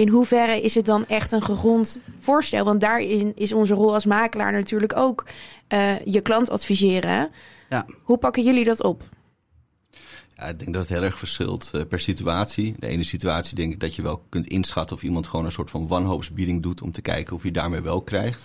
In 0.00 0.08
hoeverre 0.08 0.60
is 0.60 0.74
het 0.74 0.86
dan 0.86 1.06
echt 1.06 1.32
een 1.32 1.42
gegrond 1.42 1.98
voorstel? 2.18 2.64
Want 2.64 2.80
daarin 2.80 3.32
is 3.36 3.52
onze 3.52 3.74
rol 3.74 3.94
als 3.94 4.06
makelaar 4.06 4.52
natuurlijk 4.52 4.96
ook 4.96 5.26
eh, 5.68 5.98
je 6.04 6.20
klant 6.20 6.50
adviseren. 6.50 7.30
Ja. 7.70 7.86
Hoe 8.02 8.18
pakken 8.18 8.44
jullie 8.44 8.64
dat 8.64 8.82
op? 8.82 9.02
Ja, 10.36 10.44
ik 10.44 10.58
denk 10.58 10.72
dat 10.74 10.82
het 10.88 10.92
heel 10.92 11.02
erg 11.02 11.18
verschilt 11.18 11.70
eh, 11.74 11.80
per 11.88 12.00
situatie. 12.00 12.74
De 12.78 12.86
ene 12.86 13.04
situatie 13.04 13.56
denk 13.56 13.72
ik 13.72 13.80
dat 13.80 13.94
je 13.94 14.02
wel 14.02 14.22
kunt 14.28 14.46
inschatten 14.46 14.96
of 14.96 15.02
iemand 15.02 15.26
gewoon 15.26 15.44
een 15.44 15.52
soort 15.52 15.70
van 15.70 15.86
wanhoopsbieding 15.88 16.62
doet 16.62 16.82
om 16.82 16.92
te 16.92 17.02
kijken 17.02 17.36
of 17.36 17.42
je 17.42 17.50
daarmee 17.50 17.80
wel 17.80 18.02
krijgt. 18.02 18.44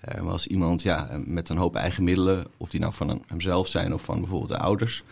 Eh, 0.00 0.20
maar 0.22 0.32
als 0.32 0.46
iemand 0.46 0.82
ja, 0.82 1.08
met 1.24 1.48
een 1.48 1.56
hoop 1.56 1.76
eigen 1.76 2.04
middelen, 2.04 2.46
of 2.56 2.70
die 2.70 2.80
nou 2.80 2.92
van 2.92 3.08
een- 3.08 3.22
hemzelf 3.26 3.68
zijn 3.68 3.94
of 3.94 4.02
van 4.02 4.20
bijvoorbeeld 4.20 4.50
de 4.50 4.58
ouders, 4.58 5.02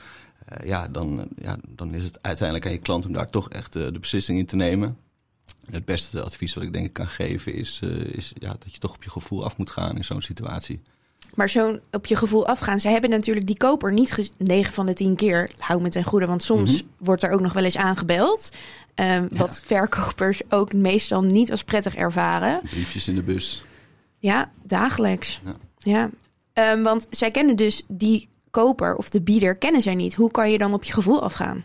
eh, 0.46 0.68
ja, 0.68 0.88
dan, 0.88 1.28
ja, 1.36 1.56
dan 1.68 1.94
is 1.94 2.04
het 2.04 2.18
uiteindelijk 2.22 2.66
aan 2.66 2.72
je 2.74 2.78
klant 2.78 3.06
om 3.06 3.12
daar 3.12 3.26
toch 3.30 3.48
echt 3.48 3.72
de 3.72 3.98
beslissing 4.00 4.38
in 4.38 4.46
te 4.46 4.56
nemen. 4.56 4.96
Het 5.70 5.84
beste 5.84 6.22
advies 6.22 6.54
wat 6.54 6.64
ik 6.64 6.72
denk 6.72 6.86
ik 6.86 6.92
kan 6.92 7.06
geven 7.08 7.54
is, 7.54 7.80
eh, 7.82 7.90
is 7.90 8.32
ja, 8.38 8.48
dat 8.48 8.72
je 8.72 8.78
toch 8.78 8.94
op 8.94 9.02
je 9.04 9.10
gevoel 9.10 9.44
af 9.44 9.56
moet 9.56 9.70
gaan 9.70 9.96
in 9.96 10.04
zo'n 10.04 10.22
situatie. 10.22 10.80
Maar 11.34 11.48
zo'n 11.48 11.80
op 11.90 12.06
je 12.06 12.16
gevoel 12.16 12.46
afgaan. 12.46 12.80
Zij 12.80 12.92
hebben 12.92 13.10
natuurlijk 13.10 13.46
die 13.46 13.56
koper 13.56 13.92
niet 13.92 14.12
ge- 14.12 14.28
9 14.38 14.72
van 14.72 14.86
de 14.86 14.94
10 14.94 15.16
keer. 15.16 15.50
Hou 15.58 15.80
me 15.82 15.88
ten 15.88 16.04
goede, 16.04 16.26
want 16.26 16.42
soms 16.42 16.72
Mhm. 16.82 16.90
wordt 16.98 17.22
er 17.22 17.30
ook 17.30 17.40
nog 17.40 17.52
wel 17.52 17.64
eens 17.64 17.76
aangebeld. 17.76 18.50
Ehm, 18.94 19.26
Wat 19.30 19.60
verkopers 19.64 20.40
ook 20.48 20.72
meestal 20.72 21.22
niet 21.22 21.50
als 21.50 21.64
prettig 21.64 21.94
ervaren. 21.94 22.60
Briefjes 22.62 23.08
in 23.08 23.14
de 23.14 23.22
bus. 23.22 23.62
Ja, 24.18 24.50
dagelijks. 24.62 25.40
Ja. 25.44 25.56
Ja. 25.78 26.10
Ehm, 26.52 26.82
want 26.82 27.06
zij 27.10 27.30
kennen 27.30 27.56
dus 27.56 27.82
die 27.88 28.28
koper 28.50 28.96
of 28.96 29.08
de 29.08 29.20
bieder 29.22 29.56
kennen 29.56 29.82
zij 29.82 29.94
niet. 29.94 30.14
Hoe 30.14 30.30
kan 30.30 30.50
je 30.50 30.58
dan 30.58 30.72
op 30.72 30.84
je 30.84 30.92
gevoel 30.92 31.22
afgaan? 31.22 31.64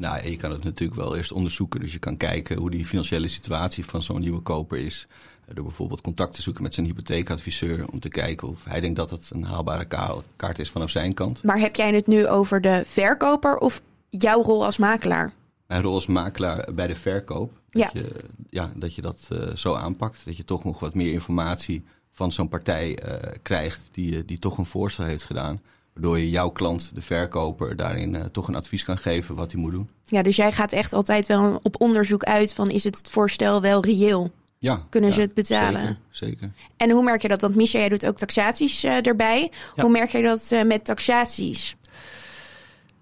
Nou, 0.00 0.16
ja, 0.16 0.24
je 0.30 0.36
kan 0.36 0.50
het 0.50 0.64
natuurlijk 0.64 1.00
wel 1.00 1.16
eerst 1.16 1.32
onderzoeken. 1.32 1.80
Dus 1.80 1.92
je 1.92 1.98
kan 1.98 2.16
kijken 2.16 2.56
hoe 2.56 2.70
die 2.70 2.84
financiële 2.84 3.28
situatie 3.28 3.84
van 3.84 4.02
zo'n 4.02 4.20
nieuwe 4.20 4.40
koper 4.40 4.78
is. 4.78 5.06
Eh, 5.44 5.54
Door 5.54 5.64
bijvoorbeeld 5.64 6.00
contact 6.00 6.34
te 6.34 6.42
zoeken 6.42 6.62
met 6.62 6.74
zijn 6.74 6.86
hypotheekadviseur. 6.86 7.88
Om 7.92 8.00
te 8.00 8.08
kijken 8.08 8.48
of 8.48 8.64
hij 8.64 8.80
denkt 8.80 8.96
dat 8.96 9.10
het 9.10 9.30
een 9.34 9.44
haalbare 9.44 9.84
ka- 9.84 10.16
kaart 10.36 10.58
is 10.58 10.70
vanaf 10.70 10.90
zijn 10.90 11.14
kant. 11.14 11.42
Maar 11.42 11.58
heb 11.58 11.76
jij 11.76 11.94
het 11.94 12.06
nu 12.06 12.26
over 12.26 12.60
de 12.60 12.82
verkoper 12.86 13.56
of 13.58 13.82
jouw 14.10 14.42
rol 14.42 14.64
als 14.64 14.76
makelaar? 14.76 15.32
Mijn 15.66 15.82
rol 15.82 15.94
als 15.94 16.06
makelaar 16.06 16.74
bij 16.74 16.86
de 16.86 16.94
verkoop. 16.94 17.52
Ja. 17.70 17.90
Dat, 17.92 18.02
je, 18.02 18.14
ja, 18.50 18.70
dat 18.76 18.94
je 18.94 19.02
dat 19.02 19.28
eh, 19.32 19.54
zo 19.56 19.74
aanpakt. 19.74 20.24
Dat 20.24 20.36
je 20.36 20.44
toch 20.44 20.64
nog 20.64 20.80
wat 20.80 20.94
meer 20.94 21.12
informatie 21.12 21.84
van 22.12 22.32
zo'n 22.32 22.48
partij 22.48 22.96
eh, 22.98 23.32
krijgt. 23.42 23.88
Die, 23.92 24.24
die 24.24 24.38
toch 24.38 24.58
een 24.58 24.66
voorstel 24.66 25.04
heeft 25.04 25.24
gedaan. 25.24 25.60
Waardoor 25.92 26.18
je 26.18 26.30
jouw 26.30 26.50
klant, 26.50 26.90
de 26.94 27.02
verkoper, 27.02 27.76
daarin 27.76 28.14
eh, 28.14 28.24
toch 28.24 28.48
een 28.48 28.54
advies 28.54 28.84
kan 28.84 28.98
geven 28.98 29.34
wat 29.34 29.52
hij 29.52 29.60
moet 29.60 29.72
doen. 29.72 29.90
Ja, 30.04 30.22
dus 30.22 30.36
jij 30.36 30.52
gaat 30.52 30.72
echt 30.72 30.92
altijd 30.92 31.26
wel 31.26 31.60
op 31.62 31.80
onderzoek 31.80 32.24
uit 32.24 32.54
van 32.54 32.70
is 32.70 32.84
het 32.84 33.08
voorstel 33.10 33.60
wel 33.60 33.84
reëel? 33.84 34.30
Ja, 34.60 34.82
Kunnen 34.88 35.10
ja, 35.10 35.14
ze 35.14 35.20
het 35.20 35.34
betalen? 35.34 35.80
Zeker, 35.80 35.98
zeker. 36.10 36.50
En 36.76 36.90
hoe 36.90 37.02
merk 37.02 37.22
je 37.22 37.28
dat? 37.28 37.40
Want 37.40 37.54
Misha, 37.54 37.78
jij 37.78 37.88
doet 37.88 38.06
ook 38.06 38.16
taxaties 38.16 38.84
eh, 38.84 39.06
erbij. 39.06 39.50
Ja. 39.74 39.82
Hoe 39.82 39.92
merk 39.92 40.10
je 40.10 40.22
dat 40.22 40.52
eh, 40.52 40.62
met 40.62 40.84
taxaties? 40.84 41.76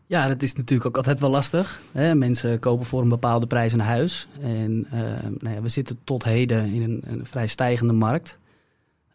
Ja, 0.07 0.28
dat 0.28 0.42
is 0.42 0.54
natuurlijk 0.54 0.88
ook 0.88 0.97
altijd 0.97 1.21
wel 1.21 1.30
lastig. 1.30 1.83
Hè? 1.92 2.14
Mensen 2.14 2.59
kopen 2.59 2.87
voor 2.87 3.02
een 3.02 3.09
bepaalde 3.09 3.47
prijs 3.47 3.73
een 3.73 3.80
huis. 3.80 4.28
En 4.40 4.87
eh, 4.90 5.00
nou 5.38 5.54
ja, 5.54 5.62
we 5.62 5.68
zitten 5.68 5.99
tot 6.04 6.25
heden 6.25 6.73
in 6.73 6.83
een, 6.83 7.02
een 7.07 7.26
vrij 7.26 7.47
stijgende 7.47 7.92
markt. 7.92 8.38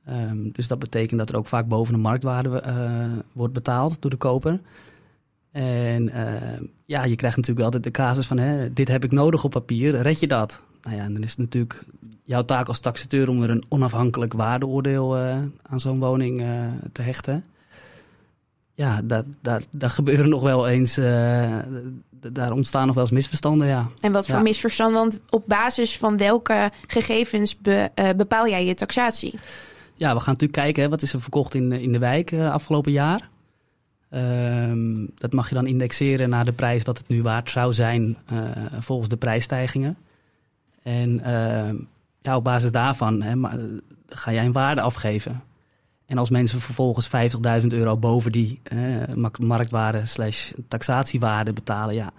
Ehm, 0.06 0.50
dus 0.52 0.68
dat 0.68 0.80
betekent 0.80 1.20
dat 1.20 1.30
er 1.30 1.36
ook 1.36 1.48
vaak 1.48 1.68
boven 1.68 1.94
de 1.94 2.00
marktwaarde 2.00 2.60
eh, 2.62 3.06
wordt 3.34 3.54
betaald 3.54 4.02
door 4.02 4.12
de 4.12 4.18
koper. 4.18 4.60
En 5.52 6.10
eh, 6.10 6.60
ja, 6.86 7.04
je 7.04 7.16
krijgt 7.16 7.38
natuurlijk 7.38 7.66
altijd 7.66 7.84
de 7.84 7.92
casus 7.92 8.28
van... 8.28 8.38
Hè, 8.38 8.74
dit 8.74 8.88
heb 8.88 9.04
ik 9.04 9.12
nodig 9.12 9.44
op 9.44 9.52
papier, 9.52 10.02
red 10.02 10.20
je 10.20 10.28
dat? 10.28 10.62
Nou 10.82 10.96
ja, 10.96 11.04
en 11.04 11.14
dan 11.14 11.24
is 11.24 11.30
het 11.30 11.40
natuurlijk 11.40 11.84
jouw 12.24 12.46
taak 12.46 12.68
als 12.68 12.80
taxateur... 12.80 13.30
om 13.30 13.44
er 13.44 13.50
een 13.50 13.64
onafhankelijk 13.70 14.34
waardeoordeel 14.34 15.18
eh, 15.18 15.38
aan 15.62 15.80
zo'n 15.80 16.00
woning 16.00 16.42
eh, 16.42 16.48
te 16.92 17.02
hechten 17.02 17.44
ja, 18.76 19.02
daar, 19.04 19.24
daar, 19.42 19.62
daar 19.72 19.90
gebeuren 19.90 20.30
nog 20.30 20.42
wel 20.42 20.68
eens. 20.68 20.96
daar 22.32 22.52
ontstaan 22.52 22.86
nog 22.86 22.96
wel 22.96 23.04
eens 23.04 23.14
misverstanden, 23.14 23.68
ja. 23.68 23.90
En 24.00 24.12
wat 24.12 24.26
voor 24.26 24.36
Ja. 24.36 24.42
misverstand? 24.42 24.94
Want 24.94 25.20
op 25.30 25.44
basis 25.48 25.98
van 25.98 26.18
welke 26.18 26.72
gegevens 26.88 27.58
be- 27.58 27.90
bepaal 28.16 28.48
jij 28.48 28.66
je 28.66 28.74
taxatie? 28.74 29.40
Ja, 30.04 30.14
we 30.14 30.20
gaan 30.20 30.34
natuurlijk 30.34 30.60
kijken, 30.62 30.84
hè, 30.84 30.90
wat 30.90 31.02
is 31.02 31.14
er 31.14 31.22
verkocht 31.22 31.54
in, 31.56 31.72
in 31.72 31.92
de 31.92 32.00
wijk 32.00 32.32
eh, 32.32 32.52
afgelopen 32.52 32.92
jaar. 32.92 33.30
Ehm, 34.10 35.06
dat 35.16 35.34
mag 35.34 35.50
je 35.50 35.56
dan 35.56 35.66
indexeren 35.68 36.30
naar 36.30 36.46
de 36.46 36.52
prijs 36.52 36.84
wat 36.84 36.98
het 36.98 37.08
nu 37.08 37.22
waard 37.22 37.50
zou 37.50 37.74
zijn 37.74 38.18
eh, 38.26 38.40
volgens 38.80 39.10
de 39.10 39.18
prijsstijgingen. 39.18 39.98
En 40.84 41.20
ehm, 41.24 41.76
ja, 42.22 42.36
op 42.36 42.44
basis 42.44 42.72
daarvan 42.72 43.22
hè, 43.22 43.36
maar, 43.36 43.58
eh, 43.58 43.64
ga 44.08 44.32
jij 44.34 44.46
een 44.46 44.52
waarde 44.52 44.82
afgeven. 44.82 45.44
En 46.06 46.18
als 46.18 46.30
mensen 46.30 46.62
vervolgens 46.62 47.08
50.000 47.62 47.68
euro 47.68 47.98
boven 47.98 48.32
die 48.32 48.60
eh, 48.64 48.78
mark- 49.16 49.40
marktwaarde 49.40 50.06
slash 50.06 50.52
taxatiewaarde 50.68 51.54
betalen, 51.54 51.96
ja, 51.96 52.12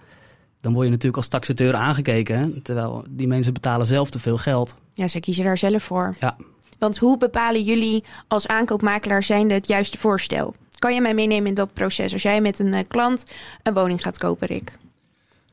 dan 0.61 0.73
word 0.73 0.85
je 0.85 0.91
natuurlijk 0.91 1.17
als 1.17 1.27
taxateur 1.27 1.73
aangekeken. 1.73 2.39
hè. 2.39 2.61
Terwijl 2.61 3.03
die 3.09 3.27
mensen 3.27 3.53
betalen 3.53 3.87
zelf 3.87 4.09
te 4.09 4.19
veel 4.19 4.37
geld. 4.37 4.75
Ja, 4.93 5.07
ze 5.07 5.19
kiezen 5.19 5.43
daar 5.43 5.57
zelf 5.57 5.83
voor. 5.83 6.15
Ja. 6.19 6.35
Want 6.85 6.97
hoe 6.97 7.17
bepalen 7.17 7.63
jullie 7.63 8.03
als 8.27 8.47
aankoopmakelaar 8.47 9.23
zijnde 9.23 9.53
het 9.53 9.67
juiste 9.67 9.97
voorstel? 9.97 10.55
Kan 10.79 10.93
je 10.93 11.01
mij 11.01 11.13
meenemen 11.13 11.47
in 11.47 11.53
dat 11.53 11.73
proces? 11.73 12.13
Als 12.13 12.21
jij 12.21 12.41
met 12.41 12.59
een 12.59 12.73
eh, 12.73 12.87
klant 12.87 13.23
een 13.63 13.73
woning 13.73 14.01
gaat 14.01 14.17
kopen, 14.17 14.47
Rick. 14.47 14.71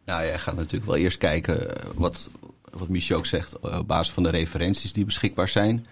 Nou, 0.04 0.24
je 0.24 0.38
gaat 0.38 0.56
natuurlijk 0.56 0.84
wel 0.84 0.96
eerst 0.96 1.18
kijken 1.18 1.76
eh, 1.76 1.86
wat, 1.94 2.30
wat 2.70 2.88
Michel 2.88 3.16
ook 3.16 3.26
zegt, 3.26 3.58
eh, 3.58 3.78
op 3.78 3.88
basis 3.88 4.12
van 4.12 4.22
de 4.22 4.30
referenties 4.30 4.92
die 4.92 5.04
beschikbaar 5.04 5.48
zijn, 5.48 5.86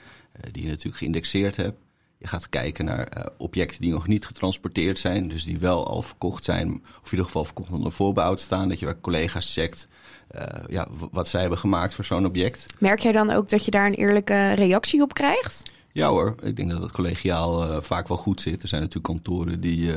die 0.52 0.62
je 0.62 0.68
natuurlijk 0.68 0.96
geïndexeerd 0.96 1.56
hebt. 1.56 1.78
Je 2.20 2.28
gaat 2.28 2.48
kijken 2.48 2.84
naar 2.84 3.06
eh, 3.06 3.24
objecten 3.38 3.80
die 3.80 3.92
nog 3.92 4.06
niet 4.06 4.26
getransporteerd 4.26 4.98
zijn, 4.98 5.28
dus 5.28 5.44
die 5.44 5.58
wel 5.58 5.86
al 5.86 6.02
verkocht 6.02 6.44
zijn, 6.44 6.68
of 6.68 7.04
in 7.04 7.10
ieder 7.10 7.24
geval 7.24 7.44
verkocht 7.44 7.70
onder 7.70 7.92
voorbehoud 7.92 8.40
staan. 8.40 8.68
Dat 8.68 8.78
je 8.78 8.84
bij 8.84 9.00
collega's 9.00 9.52
checkt 9.52 9.88
eh, 10.28 10.44
ja, 10.68 10.86
wat 11.10 11.28
zij 11.28 11.40
hebben 11.40 11.58
gemaakt 11.58 11.94
voor 11.94 12.04
zo'n 12.04 12.26
object. 12.26 12.66
Merk 12.78 12.98
jij 12.98 13.12
dan 13.12 13.30
ook 13.30 13.48
dat 13.48 13.64
je 13.64 13.70
daar 13.70 13.86
een 13.86 13.94
eerlijke 13.94 14.52
reactie 14.52 15.02
op 15.02 15.14
krijgt? 15.14 15.62
Ja 15.92 16.08
hoor, 16.08 16.34
ik 16.42 16.56
denk 16.56 16.70
dat 16.70 16.80
het 16.80 16.92
collegiaal 16.92 17.64
eh, 17.64 17.82
vaak 17.82 18.08
wel 18.08 18.16
goed 18.16 18.40
zit. 18.40 18.62
Er 18.62 18.68
zijn 18.68 18.80
natuurlijk 18.80 19.12
kantoren 19.14 19.60
die, 19.60 19.92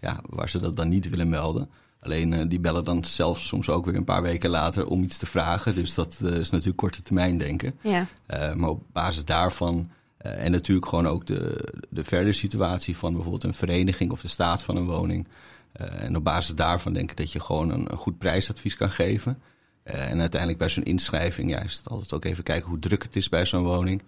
ja, 0.00 0.20
waar 0.28 0.48
ze 0.48 0.60
dat 0.60 0.76
dan 0.76 0.88
niet 0.88 1.08
willen 1.08 1.28
melden. 1.28 1.70
Alleen 2.00 2.48
die 2.48 2.60
bellen 2.60 2.84
dan 2.84 3.04
zelfs 3.04 3.46
soms 3.46 3.68
ook 3.68 3.84
weer 3.84 3.94
een 3.94 4.04
paar 4.04 4.22
weken 4.22 4.50
later 4.50 4.86
om 4.86 5.02
iets 5.02 5.18
te 5.18 5.26
vragen. 5.26 5.74
Dus 5.74 5.94
dat 5.94 6.20
is 6.20 6.50
natuurlijk 6.50 6.76
korte 6.76 7.02
termijn 7.02 7.38
denken. 7.38 7.78
Ja. 7.80 8.06
Maar 8.54 8.68
op 8.68 8.82
basis 8.92 9.24
daarvan 9.24 9.90
en 10.36 10.50
natuurlijk 10.50 10.86
gewoon 10.86 11.06
ook 11.06 11.26
de, 11.26 11.72
de 11.88 12.04
verdere 12.04 12.32
situatie 12.32 12.96
van 12.96 13.12
bijvoorbeeld 13.12 13.44
een 13.44 13.54
vereniging 13.54 14.10
of 14.10 14.20
de 14.20 14.28
staat 14.28 14.62
van 14.62 14.76
een 14.76 14.86
woning. 14.86 15.28
Eh, 15.72 16.02
en 16.02 16.16
op 16.16 16.24
basis 16.24 16.54
daarvan 16.54 16.92
denk 16.92 17.10
ik 17.10 17.16
dat 17.16 17.32
je 17.32 17.40
gewoon 17.40 17.70
een, 17.70 17.92
een 17.92 17.98
goed 17.98 18.18
prijsadvies 18.18 18.76
kan 18.76 18.90
geven. 18.90 19.38
Eh, 19.82 20.10
en 20.10 20.20
uiteindelijk 20.20 20.60
bij 20.60 20.68
zo'n 20.68 20.84
inschrijving 20.84 21.50
ja, 21.50 21.62
is 21.62 21.76
het 21.76 21.88
altijd 21.88 22.12
ook 22.12 22.24
even 22.24 22.44
kijken 22.44 22.68
hoe 22.68 22.78
druk 22.78 23.02
het 23.02 23.16
is 23.16 23.28
bij 23.28 23.46
zo'n 23.46 23.64
woning. 23.64 24.02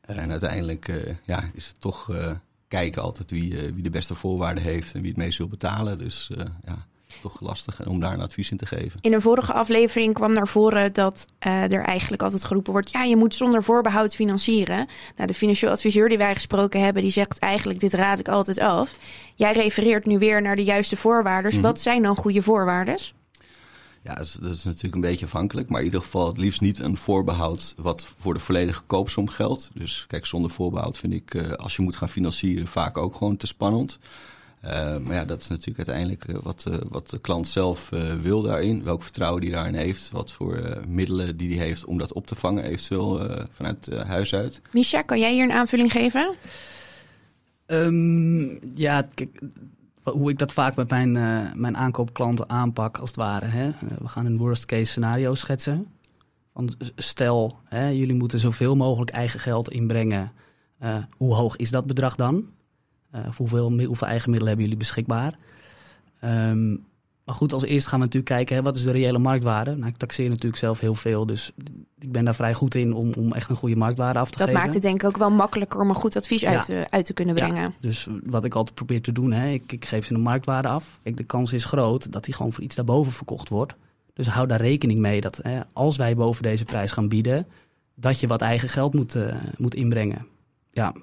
Eh, 0.00 0.18
en 0.18 0.30
uiteindelijk 0.30 0.88
eh, 0.88 1.14
ja, 1.24 1.50
is 1.54 1.66
het 1.66 1.80
toch 1.80 2.10
eh, 2.10 2.30
kijken 2.68 3.02
altijd 3.02 3.30
wie, 3.30 3.60
eh, 3.60 3.72
wie 3.72 3.82
de 3.82 3.90
beste 3.90 4.14
voorwaarden 4.14 4.62
heeft 4.62 4.94
en 4.94 5.00
wie 5.00 5.10
het 5.10 5.18
meest 5.18 5.38
wil 5.38 5.48
betalen. 5.48 5.98
Dus 5.98 6.30
eh, 6.36 6.44
ja, 6.60 6.86
toch 7.20 7.40
lastig 7.40 7.86
om 7.86 8.00
daar 8.00 8.12
een 8.12 8.20
advies 8.20 8.50
in 8.50 8.56
te 8.56 8.66
geven. 8.66 9.00
In 9.00 9.12
een 9.12 9.20
vorige 9.20 9.52
aflevering 9.52 10.14
kwam 10.14 10.32
naar 10.32 10.48
voren 10.48 10.92
dat 10.92 11.26
eh, 11.38 11.72
er 11.72 11.82
eigenlijk 11.82 12.22
altijd 12.22 12.44
geroepen 12.44 12.72
wordt: 12.72 12.90
ja, 12.90 13.02
je 13.02 13.16
moet 13.16 13.34
zonder 13.34 13.62
voorbehoud 13.62 14.14
financieren. 14.14 14.86
Nou, 15.16 15.28
de 15.28 15.34
financieel 15.34 15.70
adviseur 15.70 16.08
die 16.08 16.18
wij 16.18 16.34
gesproken 16.34 16.80
hebben, 16.80 17.02
die 17.02 17.10
zegt 17.10 17.38
eigenlijk: 17.38 17.80
dit 17.80 17.94
raad 17.94 18.18
ik 18.18 18.28
altijd 18.28 18.58
af. 18.58 18.98
Jij 19.34 19.52
refereert 19.52 20.06
nu 20.06 20.18
weer 20.18 20.42
naar 20.42 20.56
de 20.56 20.64
juiste 20.64 20.96
voorwaarden. 20.96 21.52
Mhm. 21.52 21.62
Wat 21.62 21.80
zijn 21.80 22.02
dan 22.02 22.16
goede 22.16 22.42
voorwaarden? 22.42 22.96
Ja, 24.02 24.14
dat 24.14 24.26
is, 24.26 24.32
dat 24.32 24.54
is 24.54 24.64
natuurlijk 24.64 24.94
een 24.94 25.00
beetje 25.00 25.24
afhankelijk. 25.24 25.68
Maar 25.68 25.80
in 25.80 25.86
ieder 25.86 26.02
geval 26.02 26.26
het 26.26 26.38
liefst 26.38 26.60
niet 26.60 26.78
een 26.78 26.96
voorbehoud 26.96 27.74
wat 27.76 28.14
voor 28.18 28.34
de 28.34 28.40
volledige 28.40 28.82
koopsom 28.86 29.28
geldt. 29.28 29.70
Dus 29.74 30.04
kijk, 30.06 30.26
zonder 30.26 30.50
voorbehoud 30.50 30.98
vind 30.98 31.12
ik, 31.12 31.34
eh, 31.34 31.50
als 31.52 31.76
je 31.76 31.82
moet 31.82 31.96
gaan 31.96 32.08
financieren, 32.08 32.66
vaak 32.66 32.98
ook 32.98 33.14
gewoon 33.14 33.36
te 33.36 33.46
spannend. 33.46 33.98
Eh, 34.66 34.96
maar 34.98 35.14
ja, 35.14 35.24
dat 35.24 35.40
is 35.40 35.48
natuurlijk 35.48 35.88
uiteindelijk 35.88 36.24
eh, 36.24 36.42
wat, 36.42 36.66
eh, 36.70 36.78
wat 36.88 37.10
de 37.10 37.18
klant 37.18 37.48
zelf 37.48 37.92
eh, 37.92 38.14
wil 38.14 38.42
daarin. 38.42 38.82
Welk 38.84 39.02
vertrouwen 39.02 39.40
die 39.40 39.50
daarin 39.50 39.74
heeft. 39.74 40.10
Wat 40.10 40.32
voor 40.32 40.56
eh, 40.56 40.84
middelen 40.88 41.36
die 41.36 41.56
hij 41.58 41.66
heeft 41.66 41.84
om 41.84 41.98
dat 41.98 42.12
op 42.12 42.26
te 42.26 42.34
vangen, 42.34 42.64
eventueel 42.64 43.28
eh, 43.28 43.44
vanuit 43.50 43.88
eh, 43.88 44.00
huis 44.08 44.34
uit. 44.34 44.60
Misha, 44.72 45.02
kan 45.02 45.18
jij 45.18 45.32
hier 45.32 45.42
een 45.44 45.52
aanvulling 45.52 45.92
geven? 45.92 46.34
Ehm, 47.66 48.42
ja, 48.78 49.02
kijk, 49.14 49.40
hoe 50.02 50.30
ik 50.30 50.38
dat 50.38 50.52
vaak 50.52 50.76
met 50.76 50.88
mijn, 50.90 51.16
eh, 51.16 51.52
mijn 51.54 51.76
aankoopklanten 51.76 52.48
aanpak, 52.48 52.98
als 52.98 53.08
het 53.08 53.18
ware. 53.18 53.46
Hè? 53.46 53.70
We 54.00 54.08
gaan 54.08 54.26
een 54.26 54.38
worst 54.38 54.66
case 54.66 54.84
scenario 54.84 55.34
schetsen. 55.34 55.86
Van, 56.54 56.70
s- 56.78 56.92
stel, 56.96 57.58
hè, 57.64 57.88
jullie 57.88 58.14
moeten 58.14 58.38
zoveel 58.38 58.76
mogelijk 58.76 59.10
eigen 59.10 59.40
geld 59.40 59.70
inbrengen. 59.70 60.32
Eh, 60.78 60.96
hoe 61.16 61.34
hoog 61.34 61.56
is 61.56 61.70
dat 61.70 61.86
bedrag 61.86 62.14
dan? 62.16 62.44
Eh, 63.22 63.28
of 63.28 63.36
hoeveel, 63.36 63.70
hoeveel 63.84 64.06
eigen 64.08 64.30
middelen 64.30 64.46
hebben 64.46 64.64
jullie 64.64 64.78
beschikbaar? 64.78 65.38
Ehm, 66.20 66.70
maar 67.24 67.34
goed, 67.34 67.52
als 67.52 67.64
eerst 67.64 67.86
gaan 67.86 67.98
we 67.98 68.04
natuurlijk 68.04 68.32
kijken, 68.34 68.56
hè, 68.56 68.62
wat 68.62 68.76
is 68.76 68.82
de 68.82 68.90
reële 68.92 69.18
marktwaarde? 69.18 69.74
Nou, 69.74 69.86
ik 69.88 69.96
taxeer 69.96 70.28
natuurlijk 70.28 70.56
zelf 70.56 70.80
heel 70.80 70.94
veel, 70.94 71.26
dus 71.26 71.50
ik 71.98 72.12
ben 72.12 72.24
daar 72.24 72.34
vrij 72.34 72.54
goed 72.54 72.74
in 72.74 72.92
om, 72.94 73.12
om 73.18 73.32
echt 73.32 73.48
een 73.48 73.56
goede 73.56 73.76
marktwaarde 73.76 74.18
af 74.18 74.30
te 74.30 74.38
Dat 74.38 74.46
geven. 74.46 74.60
maakt 74.60 74.74
het 74.74 74.82
denk 74.82 75.02
ik 75.02 75.08
ook 75.08 75.16
wel 75.16 75.30
makkelijker 75.30 75.80
om 75.80 75.88
een 75.88 75.94
goed 75.94 76.16
advies 76.16 76.40
Ja. 76.40 76.50
uit, 76.50 76.64
te, 76.64 76.86
uit 76.88 77.06
te 77.06 77.12
kunnen 77.12 77.34
brengen. 77.34 77.62
Ja, 77.62 77.72
dus 77.80 78.06
wat 78.24 78.44
ik 78.44 78.54
altijd 78.54 78.74
probeer 78.74 79.02
te 79.02 79.12
doen, 79.12 79.32
hè, 79.32 79.48
ik, 79.48 79.72
ik 79.72 79.84
geef 79.84 80.06
ze 80.06 80.14
een 80.14 80.20
marktwaarde 80.20 80.68
af. 80.68 80.98
Kijk, 81.02 81.16
de 81.16 81.24
kans 81.24 81.52
is 81.52 81.64
groot 81.64 82.12
dat 82.12 82.24
die 82.24 82.34
gewoon 82.34 82.52
voor 82.52 82.64
iets 82.64 82.74
daarboven 82.76 83.12
verkocht 83.12 83.48
wordt. 83.48 83.74
Dus 84.14 84.26
hou 84.26 84.46
daar 84.46 84.60
rekening 84.60 85.00
mee 85.00 85.20
dat 85.20 85.38
hè, 85.42 85.60
als 85.72 85.96
wij 85.96 86.16
boven 86.16 86.42
deze 86.42 86.64
prijs 86.64 86.90
gaan 86.90 87.08
bieden, 87.08 87.46
dat 87.94 88.20
je 88.20 88.26
wat 88.26 88.40
eigen 88.40 88.68
geld 88.68 88.94
moet, 88.94 89.14
eh, 89.14 89.34
moet 89.56 89.74
inbrengen. 89.74 90.26
Ja, 90.70 90.94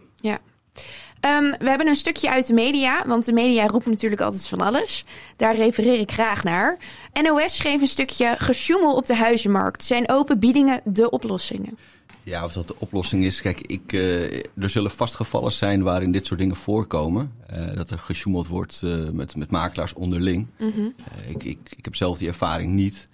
Ehm, 1.23 1.53
we 1.59 1.69
hebben 1.69 1.87
een 1.87 1.95
stukje 1.95 2.29
uit 2.29 2.47
de 2.47 2.53
media, 2.53 3.03
want 3.07 3.25
de 3.25 3.33
media 3.33 3.67
roept 3.67 3.85
natuurlijk 3.85 4.21
altijd 4.21 4.47
van 4.47 4.61
alles. 4.61 5.05
Daar 5.35 5.55
refereer 5.55 5.99
ik 5.99 6.11
graag 6.11 6.43
naar. 6.43 6.77
NOS 7.21 7.55
schreef 7.55 7.81
een 7.81 7.87
stukje 7.87 8.35
gesjoemel 8.37 8.95
op 8.95 9.05
de 9.05 9.15
huizenmarkt. 9.15 9.83
Zijn 9.83 10.09
open 10.09 10.39
biedingen 10.39 10.81
de 10.83 11.09
oplossingen? 11.09 11.77
Ja, 12.23 12.43
of 12.43 12.53
dat 12.53 12.67
de 12.67 12.75
oplossing 12.79 13.23
is. 13.23 13.41
Kijk, 13.41 13.61
ik, 13.61 13.93
eh, 13.93 14.33
er 14.35 14.69
zullen 14.69 14.91
vast 14.91 15.15
gevallen 15.15 15.51
zijn 15.51 15.83
waarin 15.83 16.11
dit 16.11 16.25
soort 16.25 16.39
dingen 16.39 16.55
voorkomen. 16.55 17.33
Eh, 17.47 17.75
dat 17.75 17.89
er 17.89 17.99
gesjoemeld 17.99 18.47
wordt 18.47 18.81
eh, 18.83 19.09
met, 19.09 19.35
met 19.35 19.51
makelaars 19.51 19.93
onderling. 19.93 20.47
Mhm. 20.59 20.85
Ik, 21.27 21.43
ik, 21.43 21.75
ik 21.77 21.85
heb 21.85 21.95
zelf 21.95 22.17
die 22.17 22.27
ervaring 22.27 22.73
niet. 22.73 23.07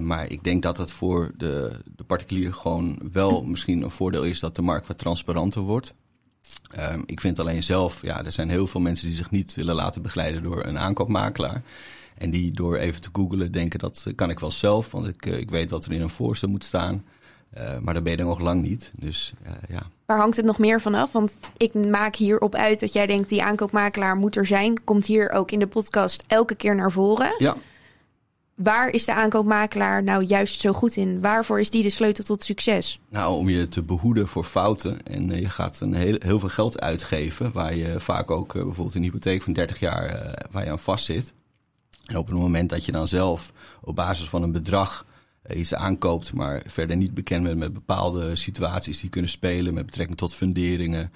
Maar 0.00 0.30
ik 0.30 0.44
denk 0.44 0.62
dat 0.62 0.76
het 0.76 0.92
voor 0.92 1.32
de, 1.36 1.80
de 1.96 2.04
particulier 2.04 2.52
gewoon 2.52 2.98
wel 3.12 3.44
misschien 3.44 3.82
een 3.82 3.90
voordeel 3.90 4.22
is 4.24 4.40
dat 4.40 4.56
de 4.56 4.62
markt 4.62 4.86
wat 4.86 4.98
transparanter 4.98 5.62
wordt. 5.62 5.94
Ehm, 6.70 7.02
ik 7.06 7.20
vind 7.20 7.38
alleen 7.38 7.62
zelf, 7.62 8.02
ja, 8.02 8.24
er 8.24 8.32
zijn 8.32 8.50
heel 8.50 8.66
veel 8.66 8.80
mensen 8.80 9.06
die 9.06 9.16
zich 9.16 9.30
niet 9.30 9.54
willen 9.54 9.74
laten 9.74 10.02
begeleiden 10.02 10.42
door 10.42 10.64
een 10.64 10.78
aankoopmakelaar. 10.78 11.62
En 12.18 12.30
die 12.30 12.50
door 12.50 12.76
even 12.76 13.00
te 13.00 13.08
googlen 13.12 13.52
denken 13.52 13.78
dat 13.78 14.06
kan 14.14 14.30
ik 14.30 14.38
wel 14.38 14.50
zelf, 14.50 14.90
want 14.90 15.08
ik, 15.08 15.26
eh, 15.26 15.38
ik 15.38 15.50
weet 15.50 15.70
wat 15.70 15.84
er 15.84 15.92
in 15.92 16.00
een 16.00 16.08
voorstel 16.08 16.48
moet 16.48 16.64
staan. 16.64 17.04
Eh, 17.50 17.78
maar 17.78 17.94
daar 17.94 18.02
ben 18.02 18.12
je 18.12 18.18
er 18.18 18.24
nog 18.24 18.40
lang 18.40 18.62
niet. 18.62 18.92
Dus 18.96 19.32
eh, 19.42 19.52
ja, 19.68 19.82
Waar 20.06 20.18
hangt 20.18 20.36
het 20.36 20.44
nog 20.44 20.58
meer 20.58 20.80
van 20.80 20.94
af? 20.94 21.12
Want 21.12 21.36
ik 21.56 21.74
maak 21.74 22.16
hierop 22.16 22.54
uit 22.54 22.80
dat 22.80 22.92
jij 22.92 23.06
denkt 23.06 23.28
die 23.28 23.42
aankoopmakelaar 23.42 24.16
moet 24.16 24.36
er 24.36 24.46
zijn. 24.46 24.84
Komt 24.84 25.06
hier 25.06 25.30
ook 25.30 25.50
in 25.50 25.58
de 25.58 25.66
podcast 25.66 26.24
elke 26.26 26.54
keer 26.54 26.74
naar 26.74 26.92
voren. 26.92 27.34
ja, 27.38 27.56
Waar 28.58 28.90
is 28.90 29.04
de 29.04 29.14
aankoopmakelaar 29.14 30.04
nou 30.04 30.24
juist 30.24 30.60
zo 30.60 30.72
goed 30.72 30.96
in? 30.96 31.20
Waarvoor 31.20 31.60
is 31.60 31.70
die 31.70 31.82
de 31.82 31.90
sleutel 31.90 32.24
tot 32.24 32.44
succes? 32.44 33.00
Nou, 33.08 33.36
om 33.36 33.48
je 33.48 33.68
te 33.68 33.82
behoeden 33.82 34.28
voor 34.28 34.44
fouten. 34.44 35.02
En 35.02 35.30
eh, 35.30 35.40
je 35.40 35.50
gaat 35.50 35.80
een 35.80 35.94
heel, 35.94 36.16
heel 36.18 36.38
veel 36.38 36.48
geld 36.48 36.80
uitgeven. 36.80 37.52
Waar 37.52 37.74
je 37.74 38.00
vaak 38.00 38.30
ook 38.30 38.54
eh, 38.54 38.62
bijvoorbeeld 38.62 38.94
een 38.94 39.02
hypotheek 39.02 39.42
van 39.42 39.52
30 39.52 39.80
jaar 39.80 40.04
eh, 40.04 40.50
waar 40.50 40.64
je 40.64 40.70
aan 40.70 40.78
vastzit. 40.78 41.34
En 42.04 42.16
op 42.16 42.26
het 42.26 42.36
moment 42.36 42.70
dat 42.70 42.84
je 42.84 42.92
dan 42.92 43.08
zelf 43.08 43.52
op 43.80 43.96
basis 43.96 44.28
van 44.28 44.42
een 44.42 44.52
bedrag 44.52 45.06
iets 45.54 45.74
aankoopt, 45.74 46.32
maar 46.32 46.62
verder 46.66 46.96
niet 46.96 47.14
bekend 47.14 47.42
bent 47.42 47.58
met 47.58 47.72
bepaalde 47.72 48.36
situaties 48.36 49.00
die 49.00 49.10
kunnen 49.10 49.30
spelen 49.30 49.74
met 49.74 49.86
betrekking 49.86 50.18
tot 50.18 50.34
funderingen, 50.34 51.12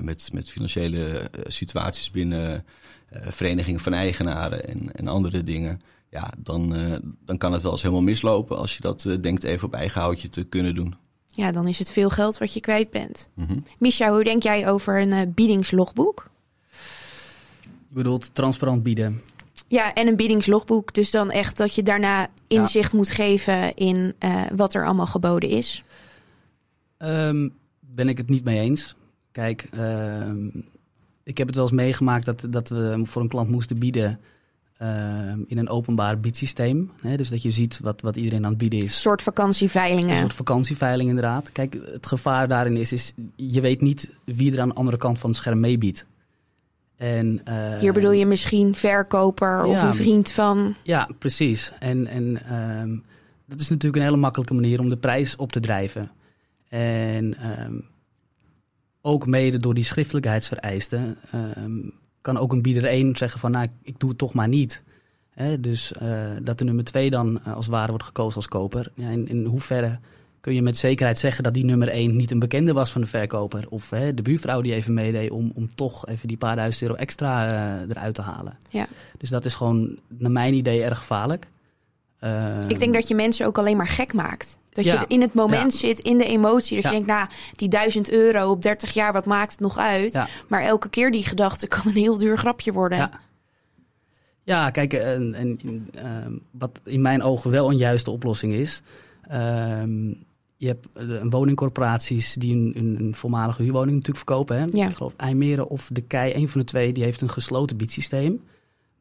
met, 0.00 0.28
met 0.32 0.50
financiële 0.50 1.30
situaties 1.46 2.10
binnen 2.10 2.64
verenigingen 3.10 3.80
van 3.80 3.92
eigenaren 3.92 4.68
en, 4.68 4.92
en 4.92 5.08
andere 5.08 5.42
dingen. 5.42 5.80
Ja, 6.16 6.30
dan, 6.38 6.74
eh, 6.74 6.96
dan 7.24 7.38
kan 7.38 7.52
het 7.52 7.62
wel 7.62 7.72
eens 7.72 7.82
helemaal 7.82 8.02
mislopen 8.02 8.56
als 8.58 8.76
je 8.76 8.80
dat 8.80 9.04
eh, 9.04 9.20
denkt 9.20 9.42
even 9.42 9.66
op 9.66 9.74
eigen 9.74 10.00
houtje 10.00 10.28
te 10.28 10.44
kunnen 10.44 10.74
doen. 10.74 10.94
Ja, 11.36 11.52
dan 11.52 11.66
is 11.66 11.78
het 11.78 11.90
veel 11.90 12.10
geld 12.10 12.38
wat 12.38 12.52
je 12.52 12.60
kwijt 12.60 12.90
bent. 12.90 13.30
Mhm. 13.34 13.58
Misha, 13.78 14.10
hoe 14.10 14.24
denk 14.24 14.42
jij 14.42 14.68
over 14.70 15.00
een 15.00 15.12
eh, 15.12 15.28
biedingslogboek? 15.34 16.30
je 17.88 17.94
bedoelt 17.94 18.34
transparant 18.34 18.82
bieden. 18.82 19.20
Ja, 19.68 19.94
en 19.94 20.06
een 20.06 20.16
biedingslogboek. 20.16 20.94
Dus 20.94 21.10
dan 21.10 21.30
echt 21.30 21.56
dat 21.56 21.74
je 21.74 21.82
daarna 21.82 22.28
inzicht 22.46 22.92
moet 22.92 23.10
geven 23.10 23.74
in 23.74 24.14
eh, 24.18 24.42
wat 24.54 24.74
er 24.74 24.84
allemaal 24.84 25.06
geboden 25.06 25.48
is. 25.48 25.84
Ehm, 26.96 27.48
ben 27.80 28.08
ik 28.08 28.18
het 28.18 28.28
niet 28.28 28.44
mee 28.44 28.60
eens. 28.60 28.94
Kijk, 29.32 29.68
ehm, 29.70 30.46
ik 31.22 31.38
heb 31.38 31.46
het 31.46 31.56
wel 31.56 31.64
eens 31.64 31.74
meegemaakt 31.74 32.24
dat, 32.24 32.46
dat 32.50 32.68
we 32.68 33.00
voor 33.04 33.22
een 33.22 33.28
klant 33.28 33.50
moesten 33.50 33.78
bieden 33.78 34.20
ehm, 34.78 35.40
in 35.46 35.58
een 35.58 35.68
openbaar 35.68 36.20
biedsysteem. 36.20 36.90
Hè, 37.00 37.16
dus 37.16 37.28
dat 37.28 37.42
je 37.42 37.50
ziet 37.50 37.80
wat, 37.82 38.00
wat 38.00 38.16
iedereen 38.16 38.44
aan 38.44 38.50
het 38.50 38.58
bieden 38.58 38.78
Een 38.78 38.84
is. 38.84 39.00
soort 39.00 39.22
vakantieveilingen. 39.22 40.10
Een 40.10 40.20
soort 40.20 40.34
vakantieveiling 40.34 41.08
inderdaad. 41.08 41.52
Kijk, 41.52 41.76
het 41.92 42.06
gevaar 42.06 42.48
daarin 42.48 42.76
is, 42.76 42.92
is 42.92 43.12
je 43.36 43.60
weet 43.60 43.80
niet 43.80 44.10
wie 44.24 44.52
er 44.52 44.60
aan 44.60 44.68
de 44.68 44.74
andere 44.74 44.96
kant 44.96 45.18
van 45.18 45.30
het 45.30 45.38
scherm 45.38 45.60
meebiedt. 45.60 46.06
En, 46.96 47.40
eh, 47.44 47.78
Hier 47.78 47.92
bedoel 47.92 48.10
je 48.12 48.26
misschien 48.26 48.74
verkoper 48.74 49.64
of 49.64 49.74
Ja. 49.76 49.86
een 49.86 49.94
vriend 49.94 50.30
van. 50.30 50.74
Ja, 50.82 51.08
precies. 51.18 51.72
En, 51.78 52.06
en 52.06 52.42
ehm, 52.46 52.96
dat 53.46 53.60
is 53.60 53.68
natuurlijk 53.68 53.96
een 53.96 54.08
hele 54.08 54.16
makkelijke 54.16 54.54
manier 54.54 54.80
om 54.80 54.88
de 54.88 54.96
prijs 54.96 55.36
op 55.36 55.52
te 55.52 55.60
drijven. 55.60 56.10
En 56.68 57.36
ehm, 57.38 57.74
ook 59.00 59.26
mede 59.26 59.56
door 59.56 59.74
die 59.74 59.84
schriftelijkheidsvereisten 59.84 61.18
kan 62.26 62.38
ook 62.38 62.52
een 62.52 62.62
bieder 62.62 62.84
1 62.84 63.16
zeggen 63.16 63.40
van 63.40 63.50
nou, 63.50 63.66
ik 63.82 63.98
doe 63.98 64.08
het 64.08 64.18
toch 64.18 64.34
maar 64.34 64.48
niet. 64.48 64.82
Hè, 65.30 65.60
dus 65.60 65.92
uh, 66.02 66.30
dat 66.42 66.58
de 66.58 66.64
nummer 66.64 66.84
2 66.84 67.10
dan 67.10 67.40
uh, 67.46 67.54
als 67.54 67.64
het 67.64 67.74
ware 67.74 67.90
wordt 67.90 68.04
gekozen 68.04 68.36
als 68.36 68.48
koper. 68.48 68.90
Ja, 68.94 69.08
in, 69.08 69.28
in 69.28 69.44
hoeverre 69.44 69.98
kun 70.40 70.54
je 70.54 70.62
met 70.62 70.78
zekerheid 70.78 71.18
zeggen 71.18 71.44
dat 71.44 71.54
die 71.54 71.64
nummer 71.64 71.88
1 71.88 72.16
niet 72.16 72.30
een 72.30 72.38
bekende 72.38 72.72
was 72.72 72.92
van 72.92 73.00
de 73.00 73.06
verkoper? 73.06 73.66
Of 73.68 73.90
hè, 73.90 74.14
de 74.14 74.22
buurvrouw 74.22 74.60
die 74.60 74.74
even 74.74 74.94
meedeed 74.94 75.30
om, 75.30 75.52
om 75.54 75.74
toch 75.74 76.06
even 76.06 76.28
die 76.28 76.36
paar 76.36 76.56
duizend 76.56 76.82
euro 76.82 76.94
extra 76.94 77.48
uh, 77.48 77.90
eruit 77.90 78.14
te 78.14 78.22
halen. 78.22 78.58
Ja. 78.70 78.86
Dus 79.18 79.28
dat 79.28 79.44
is 79.44 79.54
gewoon, 79.54 79.98
naar 80.08 80.30
mijn 80.30 80.54
idee, 80.54 80.82
erg 80.82 80.98
gevaarlijk. 80.98 81.48
Ik 82.68 82.78
denk 82.78 82.94
dat 82.94 83.08
je 83.08 83.14
mensen 83.14 83.46
ook 83.46 83.58
alleen 83.58 83.76
maar 83.76 83.88
gek 83.88 84.12
maakt. 84.12 84.58
Dat 84.76 84.84
ja. 84.84 85.00
je 85.00 85.14
in 85.14 85.20
het 85.20 85.34
moment 85.34 85.72
ja. 85.72 85.78
zit, 85.78 85.98
in 85.98 86.18
de 86.18 86.24
emotie. 86.24 86.74
Dat 86.74 86.84
Ja. 86.84 86.90
je 86.90 86.96
denkt, 86.96 87.12
nou, 87.12 87.28
die 87.56 87.68
duizend 87.68 88.10
euro 88.10 88.50
op 88.50 88.62
30 88.62 88.94
jaar, 88.94 89.12
wat 89.12 89.24
maakt 89.24 89.52
het 89.52 89.60
nog 89.60 89.78
uit? 89.78 90.18
Maar 90.48 90.62
elke 90.62 90.88
keer 90.88 91.10
die 91.10 91.24
gedachte 91.24 91.66
kan 91.66 91.82
een 91.84 91.92
heel 91.92 92.18
duur 92.18 92.38
grapje 92.38 92.72
worden. 92.72 92.98
Ja. 92.98 93.10
Ja, 94.42 94.70
kijk, 94.70 94.92
en, 94.92 95.34
en 95.34 95.58
uh, 95.94 96.02
wat 96.50 96.80
in 96.84 97.00
mijn 97.00 97.22
ogen 97.22 97.50
wel 97.50 97.70
een 97.70 97.76
juiste 97.76 98.10
oplossing 98.10 98.52
is. 98.52 98.82
Uh, 99.30 99.82
je 100.56 100.66
hebt 100.66 100.86
een 100.92 101.30
woningcorporaties 101.30 102.34
die 102.34 102.54
een, 102.54 102.72
een, 102.76 102.96
een, 102.98 103.14
voormalige 103.14 103.62
huurwoning 103.62 103.96
natuurlijk 103.96 104.26
verkopen. 104.26 104.58
Hè? 104.58 104.86
Ik 104.86 104.94
geloof 104.94 105.14
IJmeren 105.16 105.68
of 105.68 105.88
de 105.92 106.00
Kei, 106.00 106.34
een 106.34 106.48
van 106.48 106.60
de 106.60 106.66
twee, 106.66 106.92
die 106.92 107.04
heeft 107.04 107.20
een 107.20 107.30
gesloten 107.30 107.76
biedsysteem. 107.76 108.42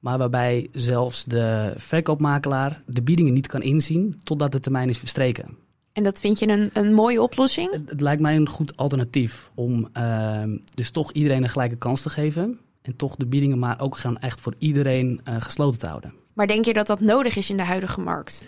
Maar 0.06 0.18
waarbij 0.18 0.68
zelfs 0.72 1.24
de 1.24 1.74
verkoopmakelaar 1.76 2.82
de 2.86 3.02
biedingen 3.02 3.34
niet 3.34 3.48
kan 3.48 3.62
inzien 3.62 4.20
totdat 4.24 4.52
de 4.52 4.60
termijn 4.60 4.90
is 4.90 4.98
verstreken. 4.98 5.58
En 5.94 6.04
dat 6.04 6.20
vind 6.20 6.40
je 6.40 6.48
een, 6.48 6.70
een 6.74 6.94
mooie 6.94 7.22
oplossing? 7.22 7.72
Het, 7.72 7.90
het, 7.90 8.02
lijkt 8.02 8.22
mij 8.22 8.36
een 8.36 8.50
goed 8.50 8.78
alternatief 8.78 9.52
om 9.56 9.88
uh, 9.98 10.44
dus 10.74 10.92
toch 10.92 11.12
iedereen 11.12 11.44
een 11.44 11.50
gelijke 11.50 11.76
kans 11.76 12.02
te 12.02 12.10
geven. 12.10 12.60
En 12.82 12.96
toch 12.96 13.16
de 13.16 13.26
biedingen 13.26 13.60
maar 13.60 13.80
ook 13.80 13.98
gaan 13.98 14.18
echt 14.18 14.42
voor 14.42 14.56
iedereen 14.58 15.22
uh, 15.30 15.36
gesloten 15.40 15.80
te 15.80 15.88
houden. 15.88 16.14
Maar 16.34 16.48
denk 16.48 16.66
je 16.66 16.74
dat 16.74 16.88
dat 16.88 17.00
nodig 17.00 17.36
is 17.36 17.50
in 17.50 17.58
de 17.58 17.64
huidige 17.64 18.02
markt? 18.02 18.44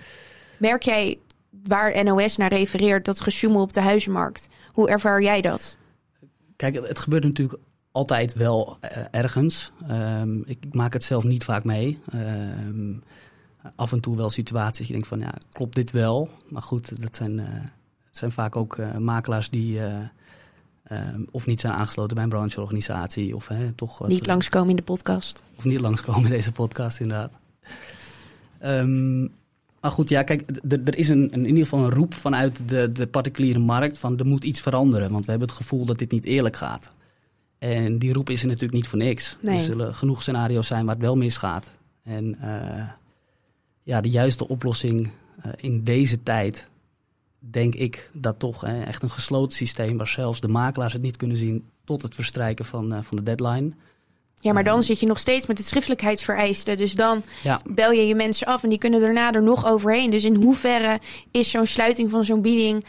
Merk 0.57 0.83
jij 0.83 1.17
waar 1.63 2.03
NOS 2.03 2.37
naar 2.37 2.53
refereert, 2.53 3.05
dat 3.05 3.21
gesjoemel 3.21 3.61
op 3.61 3.73
de 3.73 3.81
huizenmarkt? 3.81 4.47
Hoe 4.71 4.89
ervaar 4.89 5.21
jij 5.21 5.41
dat? 5.41 5.77
Kijk, 6.55 6.75
het 6.87 6.99
gebeurt 6.99 7.23
natuurlijk 7.23 7.59
altijd 7.97 8.33
wel 8.33 8.77
uh, 8.81 8.89
ergens. 9.11 9.71
Um, 9.91 10.43
ik 10.45 10.57
maak 10.71 10.93
het 10.93 11.03
zelf 11.03 11.23
niet 11.23 11.43
vaak 11.43 11.63
mee. 11.63 11.99
Um, 12.13 13.03
af 13.75 13.91
en 13.91 13.99
toe 13.99 14.17
wel 14.17 14.29
situaties 14.29 14.77
dat 14.77 14.87
je 14.87 14.93
denkt 14.93 15.07
van, 15.07 15.19
ja, 15.19 15.33
klopt 15.51 15.75
dit 15.75 15.91
wel? 15.91 16.29
Maar 16.49 16.61
goed, 16.61 17.01
dat 17.01 17.15
zijn, 17.15 17.37
uh, 17.37 17.45
zijn 18.11 18.31
vaak 18.31 18.55
ook 18.55 18.77
uh, 18.77 18.97
makelaars 18.97 19.49
die... 19.49 19.79
Um, 20.91 21.27
of 21.31 21.45
niet 21.45 21.59
zijn 21.59 21.73
aangesloten 21.73 22.15
bij 22.15 22.23
een 22.23 22.29
brancheorganisatie. 22.29 23.35
Of 23.35 23.47
hè, 23.47 23.71
toch 23.71 23.97
wat, 23.97 24.07
niet 24.07 24.27
langskomen 24.27 24.69
in 24.69 24.75
de 24.75 24.81
podcast. 24.81 25.41
Of 25.55 25.65
niet 25.65 25.79
langskomen 25.79 26.23
in 26.23 26.29
deze 26.29 26.51
podcast, 26.51 26.99
inderdaad. 26.99 27.33
Maar 29.81 29.91
goed, 29.91 30.09
ja, 30.09 30.23
kijk, 30.23 30.43
er 30.69 30.97
is 30.97 31.09
een, 31.09 31.21
een, 31.21 31.39
in 31.39 31.47
ieder 31.47 31.63
geval 31.63 31.83
een 31.83 31.89
roep 31.89 32.13
vanuit 32.13 32.69
de, 32.69 32.91
de 32.91 33.07
particuliere 33.07 33.59
markt 33.59 33.97
van 33.97 34.17
er 34.17 34.25
moet 34.25 34.43
iets 34.43 34.61
veranderen. 34.61 35.11
Want 35.11 35.25
we 35.25 35.29
hebben 35.29 35.47
het 35.47 35.57
gevoel 35.57 35.85
dat 35.85 35.97
dit 35.97 36.11
niet 36.11 36.25
eerlijk 36.25 36.55
gaat. 36.55 36.91
En 37.57 37.99
die 37.99 38.13
roep 38.13 38.29
is 38.29 38.41
er 38.41 38.47
natuurlijk 38.47 38.73
niet 38.73 38.87
voor 38.87 38.99
niks. 38.99 39.37
Nee. 39.41 39.55
Er 39.55 39.63
zullen 39.63 39.93
genoeg 39.93 40.21
scenario's 40.21 40.67
zijn 40.67 40.85
waar 40.85 40.93
het 40.93 41.03
wel 41.03 41.15
misgaat. 41.15 41.71
En 42.03 42.37
uh, 42.41 42.89
ja, 43.83 44.01
de 44.01 44.09
juiste 44.09 44.47
oplossing 44.47 45.09
uh, 45.45 45.51
in 45.55 45.83
deze 45.83 46.23
tijd 46.23 46.69
denk 47.39 47.75
ik 47.75 48.09
dat 48.13 48.39
toch 48.39 48.61
hè, 48.61 48.83
echt 48.83 49.03
een 49.03 49.09
gesloten 49.09 49.57
systeem 49.57 49.97
waar 49.97 50.07
zelfs 50.07 50.39
de 50.39 50.47
makelaars 50.47 50.93
het 50.93 51.01
niet 51.01 51.17
kunnen 51.17 51.37
zien 51.37 51.65
tot 51.83 52.01
het 52.01 52.15
verstrijken 52.15 52.65
van, 52.65 52.93
uh, 52.93 52.99
van 53.01 53.17
de 53.17 53.23
deadline. 53.23 53.71
Ja, 54.35 54.53
maar 54.53 54.63
dan 54.63 54.83
zit 54.83 54.99
je 54.99 55.05
nog 55.05 55.19
steeds 55.19 55.47
met 55.47 55.57
het 55.57 55.67
schriftelijkheidsvereiste. 55.67 56.75
Dus 56.75 56.93
dan 56.93 57.23
ja. 57.43 57.61
bel 57.65 57.91
je 57.91 58.07
je 58.07 58.15
mensen 58.15 58.47
af 58.47 58.63
en 58.63 58.69
die 58.69 58.77
kunnen 58.77 58.99
daarna 58.99 59.31
er 59.31 59.43
nog 59.43 59.65
overheen. 59.65 60.11
Dus 60.11 60.23
in 60.23 60.35
hoeverre 60.35 60.99
is 61.31 61.51
zo'n 61.51 61.65
sluiting 61.65 62.09
van 62.09 62.25
zo'n 62.25 62.41
bieding, 62.41 62.85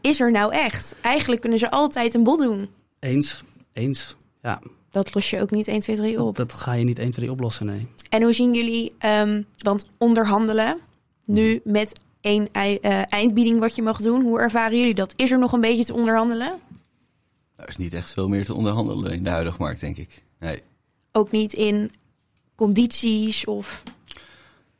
is 0.00 0.20
er 0.20 0.30
nou 0.30 0.52
echt? 0.52 0.94
Eigenlijk 1.00 1.40
kunnen 1.40 1.58
ze 1.58 1.70
altijd 1.70 2.14
een 2.14 2.22
bod 2.22 2.38
doen. 2.38 2.68
Eens, 2.98 3.42
eens, 3.78 4.16
ja. 4.42 4.60
Dat 4.90 5.14
los 5.14 5.30
je 5.30 5.40
ook 5.40 5.50
niet 5.50 5.68
1, 5.68 5.80
2, 5.80 5.96
3 5.96 6.22
op. 6.22 6.36
Dat 6.36 6.52
ga 6.52 6.72
je 6.72 6.84
niet 6.84 6.98
1, 6.98 7.10
2, 7.10 7.24
3 7.24 7.30
oplossen, 7.30 7.66
nee. 7.66 7.86
En 8.08 8.22
hoe 8.22 8.32
zien 8.32 8.54
jullie, 8.54 8.92
um, 9.04 9.46
want 9.58 9.84
onderhandelen 9.98 10.78
nu 11.24 11.60
met 11.64 12.00
één 12.20 12.48
uh, 12.52 13.12
eindbieding 13.12 13.60
wat 13.60 13.76
je 13.76 13.82
mag 13.82 14.00
doen. 14.00 14.22
Hoe 14.22 14.40
ervaren 14.40 14.78
jullie 14.78 14.94
dat? 14.94 15.12
Is 15.16 15.30
er 15.30 15.38
nog 15.38 15.52
een 15.52 15.60
beetje 15.60 15.84
te 15.84 15.94
onderhandelen? 15.94 16.58
Er 17.56 17.68
is 17.68 17.76
niet 17.76 17.94
echt 17.94 18.12
veel 18.12 18.28
meer 18.28 18.44
te 18.44 18.54
onderhandelen 18.54 19.12
in 19.12 19.24
de 19.24 19.30
huidige 19.30 19.62
markt, 19.62 19.80
denk 19.80 19.96
ik. 19.96 20.22
Nee. 20.38 20.62
Ook 21.12 21.30
niet 21.30 21.52
in 21.52 21.90
condities 22.54 23.44
of... 23.44 23.82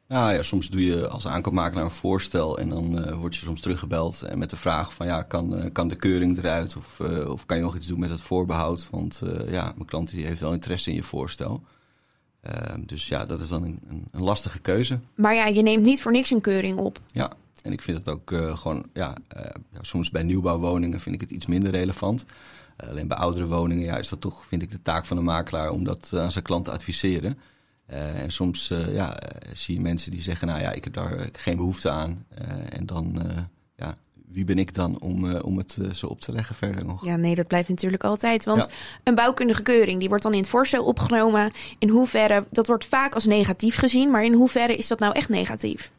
Nou 0.08 0.34
ja, 0.34 0.42
soms 0.42 0.68
doe 0.68 0.84
je 0.84 1.08
als 1.08 1.26
aankoopmakelaar 1.26 1.84
een 1.84 1.90
voorstel 1.90 2.58
en 2.58 2.68
dan 2.68 2.98
uh, 2.98 3.14
word 3.14 3.36
je 3.36 3.44
soms 3.44 3.60
teruggebeld 3.60 4.22
en 4.22 4.38
met 4.38 4.50
de 4.50 4.56
vraag 4.56 4.94
van 4.94 5.06
ja, 5.06 5.22
kan, 5.22 5.54
uh, 5.58 5.72
kan 5.72 5.88
de 5.88 5.96
keuring 5.96 6.38
eruit 6.38 6.76
of, 6.76 6.98
uh, 6.98 7.30
of 7.30 7.46
kan 7.46 7.56
je 7.56 7.62
nog 7.62 7.76
iets 7.76 7.86
doen 7.86 7.98
met 7.98 8.10
het 8.10 8.22
voorbehoud? 8.22 8.88
Want 8.90 9.22
ja, 9.48 9.72
mijn 9.74 9.86
klant 9.86 10.10
die 10.10 10.26
heeft 10.26 10.40
wel 10.40 10.52
interesse 10.52 10.90
in 10.90 10.96
je 10.96 11.02
voorstel. 11.02 11.62
Ehm, 12.40 12.82
dus 12.86 13.08
ja, 13.08 13.26
dat 13.26 13.40
is 13.40 13.48
dan 13.48 13.62
een, 13.62 13.80
een, 13.88 14.08
een, 14.10 14.22
lastige 14.22 14.58
keuze. 14.58 15.00
Maar 15.14 15.34
ja, 15.34 15.46
je 15.46 15.62
neemt 15.62 15.84
niet 15.84 16.02
voor 16.02 16.12
niks 16.12 16.30
een 16.30 16.40
keuring 16.40 16.78
op. 16.78 17.00
Ja, 17.12 17.32
en 17.62 17.72
ik 17.72 17.82
vind 17.82 17.98
het 17.98 18.08
ook 18.08 18.58
gewoon, 18.58 18.86
ja, 18.92 19.16
ja, 19.72 19.82
soms 19.82 20.10
bij 20.10 20.22
nieuwbouwwoningen 20.22 21.00
vind 21.00 21.14
ik 21.14 21.20
het 21.20 21.30
iets 21.30 21.46
minder 21.46 21.70
relevant. 21.70 22.24
alleen 22.76 23.08
bij 23.08 23.16
oudere 23.16 23.46
woningen 23.46 23.84
ja, 23.84 23.96
is 23.96 24.08
dat 24.08 24.20
toch, 24.20 24.46
vind 24.46 24.62
ik, 24.62 24.70
de 24.70 24.80
taak 24.80 25.04
van 25.04 25.16
de 25.16 25.22
makelaar 25.22 25.70
om 25.70 25.84
dat 25.84 26.10
aan 26.14 26.32
zijn 26.32 26.44
klant 26.44 26.64
te 26.64 26.70
adviseren. 26.70 27.38
Uh, 27.92 28.22
en 28.22 28.30
soms 28.30 28.70
uh, 28.70 28.94
ja, 28.94 29.18
zie 29.52 29.74
je 29.74 29.80
mensen 29.80 30.10
die 30.10 30.22
zeggen, 30.22 30.48
nou 30.48 30.60
ja, 30.60 30.72
ik 30.72 30.84
heb 30.84 30.92
daar 30.92 31.28
geen 31.32 31.56
behoefte 31.56 31.90
aan. 31.90 32.24
Uh, 32.40 32.48
en 32.70 32.86
dan, 32.86 33.22
ja, 33.76 33.94
wie 34.28 34.44
ben 34.44 34.58
ik 34.58 34.74
dan 34.74 35.00
om, 35.00 35.34
om 35.36 35.58
het 35.58 35.78
zo 35.92 36.06
op 36.06 36.20
te 36.20 36.32
leggen 36.32 36.54
verder 36.54 36.84
nog? 36.84 37.04
Ja, 37.04 37.16
nee, 37.16 37.34
dat 37.34 37.46
blijft 37.46 37.68
natuurlijk 37.68 38.04
altijd. 38.04 38.44
Want 38.44 38.62
ja. 38.62 38.70
een 39.04 39.14
bouwkundige 39.14 39.62
keuring, 39.62 39.98
die 39.98 40.08
wordt 40.08 40.22
dan 40.22 40.32
in 40.32 40.38
het 40.38 40.48
voorstel 40.48 40.84
opgenomen. 40.84 41.52
In 41.78 41.88
hoeverre, 41.88 42.46
dat 42.50 42.66
wordt 42.66 42.84
vaak 42.84 43.14
als 43.14 43.24
negatief 43.24 43.76
gezien, 43.76 44.10
maar 44.10 44.24
in 44.24 44.32
hoeverre 44.32 44.76
is 44.76 44.88
dat 44.88 44.98
nou 44.98 45.14
echt 45.14 45.28
negatief? 45.28 45.90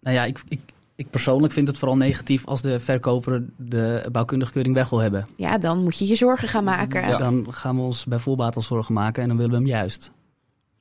Nou 0.00 0.16
ja, 0.16 0.24
ik, 0.24 0.40
ik, 0.48 0.60
ik 0.94 1.10
persoonlijk 1.10 1.52
vind 1.52 1.68
het 1.68 1.78
vooral 1.78 1.96
negatief 1.96 2.46
als 2.46 2.62
de 2.62 2.80
verkoper 2.80 3.44
de 3.56 4.08
bouwkundige 4.12 4.52
keuring 4.52 4.74
weg 4.74 4.88
wil 4.88 4.98
hebben. 4.98 5.26
Ja, 5.36 5.58
dan 5.58 5.82
moet 5.82 5.98
je 5.98 6.06
je 6.06 6.14
zorgen 6.14 6.48
gaan 6.48 6.64
maken. 6.64 7.08
Ja. 7.08 7.16
Dan 7.16 7.52
gaan 7.52 7.76
we 7.76 7.82
ons 7.82 8.04
bij 8.04 8.18
voorbaat 8.18 8.56
al 8.56 8.62
zorgen 8.62 8.94
maken 8.94 9.22
en 9.22 9.28
dan 9.28 9.36
willen 9.36 9.52
we 9.52 9.58
hem 9.58 9.66
juist. 9.66 10.10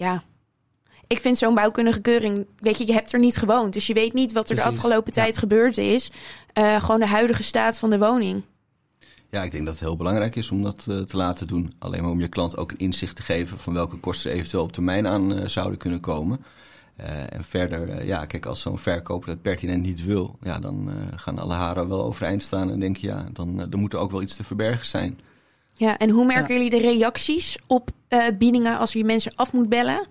Ja, 0.03 0.23
ik 1.07 1.19
vind 1.19 1.37
zo'n 1.37 1.55
bouwkundige 1.55 2.01
keuring, 2.01 2.47
weet 2.57 2.77
je, 2.77 2.87
je 2.87 2.93
hebt 2.93 3.13
er 3.13 3.19
niet 3.19 3.37
gewoond. 3.37 3.73
Dus 3.73 3.87
je 3.87 3.93
weet 3.93 4.13
niet 4.13 4.31
wat 4.31 4.49
er 4.49 4.55
Precies, 4.55 4.71
de 4.71 4.77
afgelopen 4.77 5.13
tijd 5.13 5.33
ja. 5.33 5.39
gebeurd 5.39 5.77
is. 5.77 6.11
Uh, 6.59 6.81
gewoon 6.81 6.99
de 6.99 7.07
huidige 7.07 7.43
staat 7.43 7.77
van 7.77 7.89
de 7.89 7.99
woning. 7.99 8.43
Ja, 9.29 9.43
ik 9.43 9.51
denk 9.51 9.65
dat 9.65 9.73
het 9.73 9.83
heel 9.83 9.95
belangrijk 9.95 10.35
is 10.35 10.51
om 10.51 10.63
dat 10.63 10.85
uh, 10.89 10.99
te 10.99 11.17
laten 11.17 11.47
doen. 11.47 11.73
Alleen 11.79 12.01
maar 12.01 12.11
om 12.11 12.19
je 12.19 12.27
klant 12.27 12.57
ook 12.57 12.71
een 12.71 12.77
inzicht 12.77 13.15
te 13.15 13.21
geven 13.21 13.59
van 13.59 13.73
welke 13.73 13.97
kosten 13.97 14.31
er 14.31 14.37
eventueel 14.37 14.63
op 14.63 14.71
termijn 14.71 15.07
aan 15.07 15.39
uh, 15.39 15.45
zouden 15.45 15.77
kunnen 15.77 15.99
komen. 15.99 16.45
En 17.29 17.43
verder, 17.43 18.05
ja, 18.05 18.25
kijk, 18.25 18.45
als 18.45 18.61
zo'n 18.61 18.77
verkoper 18.77 19.29
dat 19.29 19.41
pertinent 19.41 19.81
niet 19.81 20.03
wil, 20.03 20.37
ja, 20.41 20.59
dan 20.59 20.91
gaan 21.15 21.39
alle 21.39 21.53
haren 21.53 21.89
wel 21.89 22.03
overeind 22.03 22.43
staan. 22.43 22.71
En 22.71 22.79
denk 22.79 22.97
je, 22.97 23.07
ja, 23.07 23.25
dan 23.33 23.71
er 23.71 23.77
moet 23.77 23.93
er 23.93 23.99
ook 23.99 24.11
wel 24.11 24.21
iets 24.21 24.35
te 24.35 24.43
verbergen 24.43 24.85
zijn. 24.85 25.19
Ja, 25.79 25.97
en 25.97 26.09
hoe 26.09 26.25
merken 26.25 26.53
ja. 26.53 26.61
jullie 26.61 26.81
de 26.81 26.87
reacties 26.87 27.57
op 27.67 27.89
biedingen 28.37 28.77
als 28.77 28.93
je 28.93 29.03
mensen 29.03 29.35
af 29.35 29.53
moet 29.53 29.69
bellen? 29.69 30.07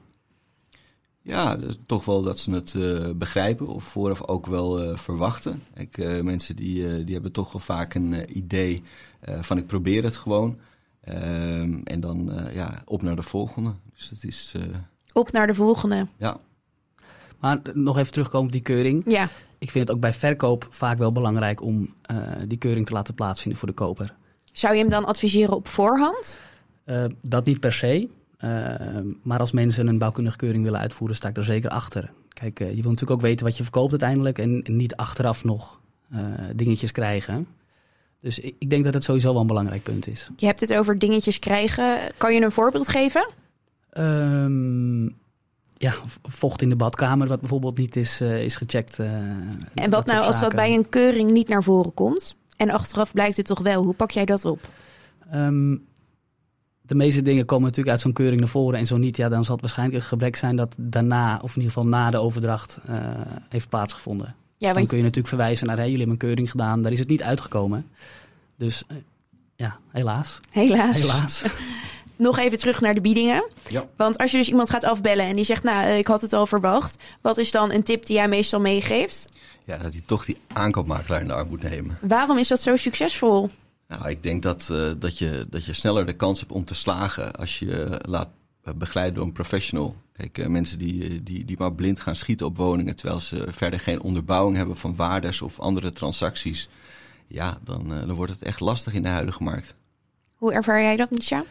Ja, 1.23 1.59
toch 1.87 2.05
wel 2.05 2.23
dat 2.23 2.39
ze 2.39 2.51
het 2.51 2.75
uh, 2.75 3.11
begrijpen 3.17 3.67
of 3.67 3.85
vooraf 3.85 4.27
ook 4.27 4.47
wel 4.47 4.85
uh, 4.85 4.97
verwachten. 4.97 5.63
Ik, 5.75 5.99
uh, 5.99 6.21
mensen 6.21 6.57
die, 6.57 7.05
die 7.05 7.15
hebben 7.15 7.33
toch 7.33 7.53
wel 7.53 7.61
vaak 7.61 7.95
een 7.95 8.37
idee 8.39 8.83
van 9.21 9.59
ik 9.59 9.67
probeer 9.67 10.05
het 10.05 10.17
gewoon. 10.17 10.59
Ehm, 11.01 11.81
en 11.85 12.01
dan 12.01 12.49
ja, 12.53 12.83
op 12.85 13.03
naar 13.03 13.17
de 13.17 13.23
volgende. 13.23 13.75
Dus 13.95 14.11
het 14.11 14.25
is... 14.25 14.55
Op 15.13 15.33
naar 15.33 15.47
de 15.47 15.55
volgende. 15.55 16.07
Ja. 16.19 16.41
Maar 17.39 17.61
nog 17.73 17.99
even 17.99 18.13
terugkomen 18.13 18.47
op 18.47 18.53
die 18.53 18.63
keuring. 18.63 19.03
Ja. 19.07 19.29
Ik 19.59 19.71
vind 19.71 19.87
het 19.87 19.97
ook 19.97 20.03
bij 20.03 20.13
verkoop 20.13 20.67
vaak 20.71 20.99
wel 20.99 21.13
belangrijk 21.13 21.63
om 21.63 21.95
die 22.47 22.59
keuring 22.59 22.87
te 22.87 22.93
laten 22.93 23.15
plaatsvinden 23.15 23.59
voor 23.59 23.69
de 23.69 23.75
koper. 23.75 24.15
Zou 24.59 24.75
je 24.75 24.81
hem 24.81 24.91
dan 24.91 25.05
adviseren 25.05 25.57
op 25.57 25.69
voorhand? 25.69 26.39
dat 27.21 27.47
niet 27.47 27.61
per 27.61 27.73
se. 27.73 28.09
Uh, 28.45 28.75
maar 29.23 29.39
als 29.39 29.53
mensen 29.53 29.87
een 29.87 29.99
bouwkundige 29.99 30.37
keuring 30.37 30.65
willen 30.65 30.81
uitvoeren, 30.81 31.17
sta 31.17 31.29
ik 31.29 31.37
er 31.37 31.45
zeker 31.45 31.71
achter. 31.71 32.11
Kijk, 32.29 32.61
uh, 32.61 32.69
je 32.69 32.83
wil 32.83 32.91
natuurlijk 32.91 33.11
ook 33.11 33.21
weten 33.21 33.47
wat 33.47 33.57
je 33.57 33.63
verkoopt 33.63 33.91
uiteindelijk 33.91 34.39
en, 34.39 34.63
en 34.63 34.77
niet 34.77 34.97
achteraf 34.97 35.45
nog 35.45 35.81
dingetjes 36.55 36.93
krijgen. 36.93 37.47
Dus 38.21 38.39
ik, 38.39 38.55
ik, 38.59 38.71
denk 38.71 38.85
dat 38.85 38.95
het 38.95 39.05
sowieso 39.05 39.33
wel 39.33 39.41
een 39.41 39.47
belangrijk 39.47 39.83
punt 39.83 40.07
is. 40.07 40.31
Je 40.37 40.47
hebt 40.47 40.61
het 40.61 40.75
over 40.75 40.99
dingetjes 40.99 41.39
krijgen. 41.39 41.99
Kan 42.17 42.35
je 42.35 42.41
een 42.41 42.53
voorbeeld 42.53 42.89
geven? 42.89 43.29
Um, 43.99 45.17
ja, 45.77 45.93
vocht 46.23 46.63
in 46.63 46.69
de 46.69 46.77
badkamer, 46.77 47.29
wat 47.29 47.41
bijvoorbeeld 47.41 47.79
niet 47.79 47.97
is, 47.97 48.21
is 48.21 48.57
gecheckt. 48.57 48.99
en 48.99 49.91
wat 49.91 50.07
nou 50.07 50.25
als 50.25 50.41
dat 50.41 50.55
bij 50.55 50.75
een 50.75 50.89
keuring 50.89 51.31
niet 51.31 51.49
naar 51.49 51.63
voren 51.63 51.95
komt? 51.95 52.37
En 52.59 52.71
achteraf 52.71 53.13
blijkt 53.13 53.37
het 53.37 53.47
toch 53.47 53.61
wel. 53.61 53.83
Hoe 53.83 53.95
pak 53.95 54.11
jij 54.11 54.25
dat 54.25 54.45
op? 54.45 54.69
Ehm, 55.31 55.77
de 56.81 56.95
meeste 56.95 57.23
dingen 57.23 57.45
komen 57.45 57.65
natuurlijk 57.65 57.91
uit 57.91 58.01
zo'n 58.01 58.13
keuring 58.13 58.41
naar 58.41 58.49
voren 58.49 58.79
en 58.79 58.87
zo 58.87 58.97
niet. 58.97 59.17
Ja, 59.17 59.29
dan 59.29 59.45
zal 59.45 59.53
het 59.53 59.63
waarschijnlijk 59.63 59.99
een 59.99 60.09
gebrek 60.09 60.37
zijn 60.37 60.57
dat 60.57 60.75
daarna, 60.79 61.39
of 61.43 61.57
in 61.57 61.63
ieder 61.63 61.73
geval 61.73 61.91
na 61.91 62.11
de 62.11 62.19
overdracht, 62.19 62.79
uh, 62.91 62.97
heeft 63.49 63.69
plaatsgevonden. 63.69 64.35
Ja, 64.57 64.67
dus 64.67 64.77
dan 64.77 64.87
kun 64.87 64.97
je 64.97 65.03
natuurlijk 65.03 65.29
verwijzen 65.29 65.67
naar, 65.67 65.77
hey, 65.77 65.85
jullie 65.85 65.99
hebben 66.01 66.15
een 66.21 66.27
keuring 66.29 66.51
gedaan, 66.51 66.83
daar 66.83 66.93
is 66.93 66.99
het 66.99 67.09
niet 67.09 67.23
uitgekomen. 67.23 67.87
Dus 68.57 68.85
uh, 68.89 68.99
ja, 69.57 69.79
helaas. 69.91 70.41
Helaas. 70.51 71.01
Helaas. 71.01 71.45
Nog 72.19 72.39
even 72.39 72.59
terug 72.59 72.81
naar 72.81 72.95
de 72.95 73.01
biedingen. 73.01 73.51
Ja. 73.69 73.87
Want 73.97 74.19
als 74.19 74.31
je 74.31 74.37
dus 74.37 74.49
iemand 74.49 74.71
gaat 74.71 74.85
afbellen 74.85 75.27
en 75.27 75.37
die 75.37 75.45
zegt, 75.45 75.63
nou, 75.63 75.89
ik 75.89 76.07
had 76.07 76.21
het 76.21 76.33
al 76.33 76.47
verwacht. 76.47 77.03
Wat 77.21 77.39
is 77.39 77.51
dan 77.51 77.73
een 77.73 77.83
tip 77.83 78.07
die 78.07 78.17
jij 78.17 78.29
meestal 78.29 78.61
meegeeft? 78.61 79.29
Ja, 79.65 79.79
dat 79.79 79.93
hij 79.93 80.03
toch 80.07 80.25
die 80.25 80.37
aankoopmakelaar 80.53 81.21
in 81.21 81.27
de 81.27 81.33
arm 81.33 81.49
moet 81.49 81.63
nemen. 81.63 81.99
Waarom 82.01 82.39
is 82.39 82.49
dat 82.49 82.61
zo 82.61 82.77
succesvol? 82.77 83.51
Nou, 83.89 84.09
ik 84.09 84.23
denk 84.23 84.43
dat, 84.43 84.69
uh, 84.71 84.93
dat, 84.99 85.19
je, 85.19 85.47
dat 85.51 85.65
je 85.65 85.73
sneller 85.73 86.07
de 86.07 86.13
kans 86.13 86.41
hebt 86.41 86.53
om 86.53 86.65
te 86.65 86.75
slagen 86.75 87.33
als 87.33 87.59
je 87.59 88.01
laat 88.09 88.29
begeleiden 88.77 89.17
door 89.17 89.27
een 89.27 89.33
professional. 89.33 89.97
Kijk, 90.13 90.39
uh, 90.39 90.47
mensen 90.47 90.79
die, 90.79 91.23
die, 91.23 91.45
die 91.45 91.57
maar 91.59 91.73
blind 91.73 92.01
gaan 92.01 92.17
schieten 92.17 92.47
op 92.47 92.57
woningen 92.57 92.97
terwijl 92.97 93.21
ze 93.21 93.47
verder 93.51 93.81
geen 93.81 94.03
onderbouwing 94.03 94.57
hebben 94.57 94.77
van 94.77 94.97
waardes 94.97 95.43
of 95.43 95.61
andere 95.61 95.93
transacties. 95.93 96.69
Ja, 97.27 97.59
dan, 97.65 97.89
dan 97.89 98.13
wordt 98.13 98.33
het 98.33 98.43
echt 98.43 98.61
lastig 98.61 98.93
in 98.93 99.03
de 99.03 99.09
huidige 99.09 99.43
markt. 99.43 99.75
Hoe 100.35 100.53
ervaar 100.53 100.83
jij 100.83 100.97
dat, 100.97 101.11
Micha? 101.11 101.45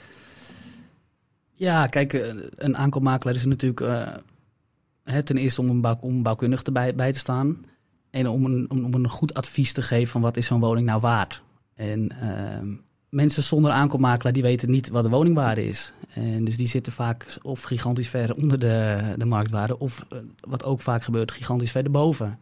Ja, 1.57 1.87
kijk, 1.87 2.13
een 2.55 2.77
aankoopmakelaar 2.77 3.35
is 3.35 3.45
natuurlijk 3.45 3.81
uh, 3.81 5.17
ten 5.17 5.37
eerste 5.37 5.61
om 5.61 5.69
een, 5.69 5.81
bouw, 5.81 5.97
om 6.01 6.23
bouwkundig 6.23 6.61
erbij 6.61 6.95
bij 6.95 7.11
te 7.11 7.19
staan. 7.19 7.65
En 8.09 8.27
om 8.27 8.45
een, 8.45 8.69
om, 8.69 8.93
een 8.93 9.09
goed 9.09 9.33
advies 9.33 9.73
te 9.73 9.81
geven 9.81 10.07
van 10.07 10.21
wat 10.21 10.37
is 10.37 10.45
zo'n 10.45 10.59
woning 10.59 10.87
nou 10.87 10.99
waard. 10.99 11.41
En 11.75 12.11
uh, 12.21 12.75
mensen 13.09 13.43
zonder 13.43 13.71
aankoopmakelaar 13.71 14.33
die 14.33 14.43
weten 14.43 14.69
niet 14.69 14.89
wat 14.89 15.03
de 15.03 15.09
woningwaarde 15.09 15.65
is. 15.65 15.93
En 16.13 16.45
dus 16.45 16.57
die 16.57 16.67
zitten 16.67 16.93
vaak 16.93 17.37
of 17.41 17.61
gigantisch 17.61 18.09
ver 18.09 18.35
onder 18.35 18.59
de, 18.59 19.01
de 19.17 19.25
marktwaarde, 19.25 19.79
of 19.79 20.05
uh, 20.13 20.19
wat 20.39 20.63
ook 20.63 20.81
vaak 20.81 21.03
gebeurt, 21.03 21.31
gigantisch 21.31 21.71
ver 21.71 21.83
erboven. 21.83 22.39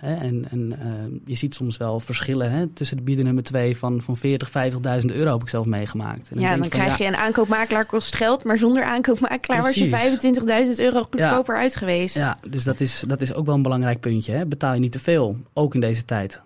Hè? 0.00 0.14
En, 0.14 0.46
en 0.50 0.72
uh, 0.72 1.20
je 1.24 1.34
ziet 1.34 1.54
soms 1.54 1.76
wel 1.76 2.00
verschillen 2.00 2.50
hè, 2.50 2.66
tussen 2.66 2.96
de 2.96 3.02
bieden 3.02 3.24
nummer 3.24 3.42
2 3.42 3.76
van, 3.76 4.02
van 4.02 4.16
40, 4.16 4.48
50.000 4.48 5.14
euro 5.14 5.32
heb 5.32 5.40
ik 5.40 5.48
zelf 5.48 5.66
meegemaakt. 5.66 6.30
En 6.30 6.40
ja, 6.40 6.50
dan, 6.50 6.60
dan 6.60 6.68
krijg 6.68 6.98
je 6.98 7.04
een 7.04 7.16
aankoopmakelaar 7.16 7.84
kost 7.84 8.16
geld, 8.16 8.44
maar 8.44 8.58
zonder 8.58 8.82
aankoopmakelaar 8.82 9.60
Precies. 9.60 9.90
was 9.90 10.02
je 10.20 10.66
25.000 10.74 10.84
euro 10.84 11.02
goedkoper 11.02 11.54
ja. 11.54 11.60
uit 11.60 11.76
geweest. 11.76 12.14
Ja, 12.14 12.38
dus 12.48 12.64
dat 12.64 12.80
is, 12.80 13.04
dat 13.06 13.20
is 13.20 13.34
ook 13.34 13.46
wel 13.46 13.54
een 13.54 13.62
belangrijk 13.62 14.00
puntje. 14.00 14.32
Hè? 14.32 14.46
Betaal 14.46 14.74
je 14.74 14.80
niet 14.80 14.92
te 14.92 14.98
veel, 14.98 15.36
ook 15.52 15.74
in 15.74 15.80
deze 15.80 16.04
tijd. 16.04 16.40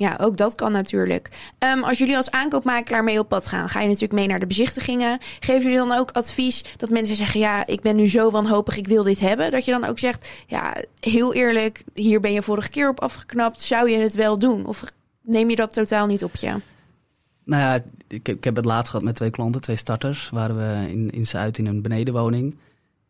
Ja, 0.00 0.16
ook 0.20 0.36
dat 0.36 0.54
kan 0.54 0.72
natuurlijk. 0.72 1.52
Um, 1.58 1.84
als 1.84 1.98
jullie 1.98 2.16
als 2.16 2.30
aankoopmakelaar 2.30 3.04
mee 3.04 3.18
op 3.18 3.28
pad 3.28 3.46
gaan, 3.46 3.68
ga 3.68 3.80
je 3.80 3.86
natuurlijk 3.86 4.12
mee 4.12 4.26
naar 4.26 4.38
de 4.38 4.46
bezichtigingen. 4.46 5.18
Geven 5.40 5.62
jullie 5.62 5.88
dan 5.88 5.98
ook 5.98 6.10
advies 6.10 6.64
dat 6.76 6.90
mensen 6.90 7.16
zeggen: 7.16 7.40
Ja, 7.40 7.66
ik 7.66 7.80
ben 7.80 7.96
nu 7.96 8.08
zo 8.08 8.30
wanhopig, 8.30 8.76
ik 8.76 8.86
wil 8.86 9.02
dit 9.02 9.20
hebben? 9.20 9.50
Dat 9.50 9.64
je 9.64 9.70
dan 9.70 9.84
ook 9.84 9.98
zegt: 9.98 10.44
Ja, 10.46 10.76
heel 11.00 11.34
eerlijk, 11.34 11.84
hier 11.94 12.20
ben 12.20 12.32
je 12.32 12.42
vorige 12.42 12.70
keer 12.70 12.88
op 12.88 13.00
afgeknapt. 13.00 13.62
Zou 13.62 13.90
je 13.90 13.98
het 13.98 14.14
wel 14.14 14.38
doen? 14.38 14.66
Of 14.66 14.84
neem 15.22 15.50
je 15.50 15.56
dat 15.56 15.74
totaal 15.74 16.06
niet 16.06 16.24
op 16.24 16.36
je? 16.36 16.54
Nou 17.44 17.62
ja, 17.62 17.82
ik, 18.08 18.28
ik 18.28 18.44
heb 18.44 18.56
het 18.56 18.64
laatst 18.64 18.90
gehad 18.90 19.04
met 19.04 19.16
twee 19.16 19.30
klanten, 19.30 19.60
twee 19.60 19.76
starters. 19.76 20.30
Waren 20.30 20.56
we 20.56 20.90
in, 20.90 21.10
in 21.10 21.26
Zuid 21.26 21.58
in 21.58 21.66
een 21.66 21.82
benedenwoning. 21.82 22.58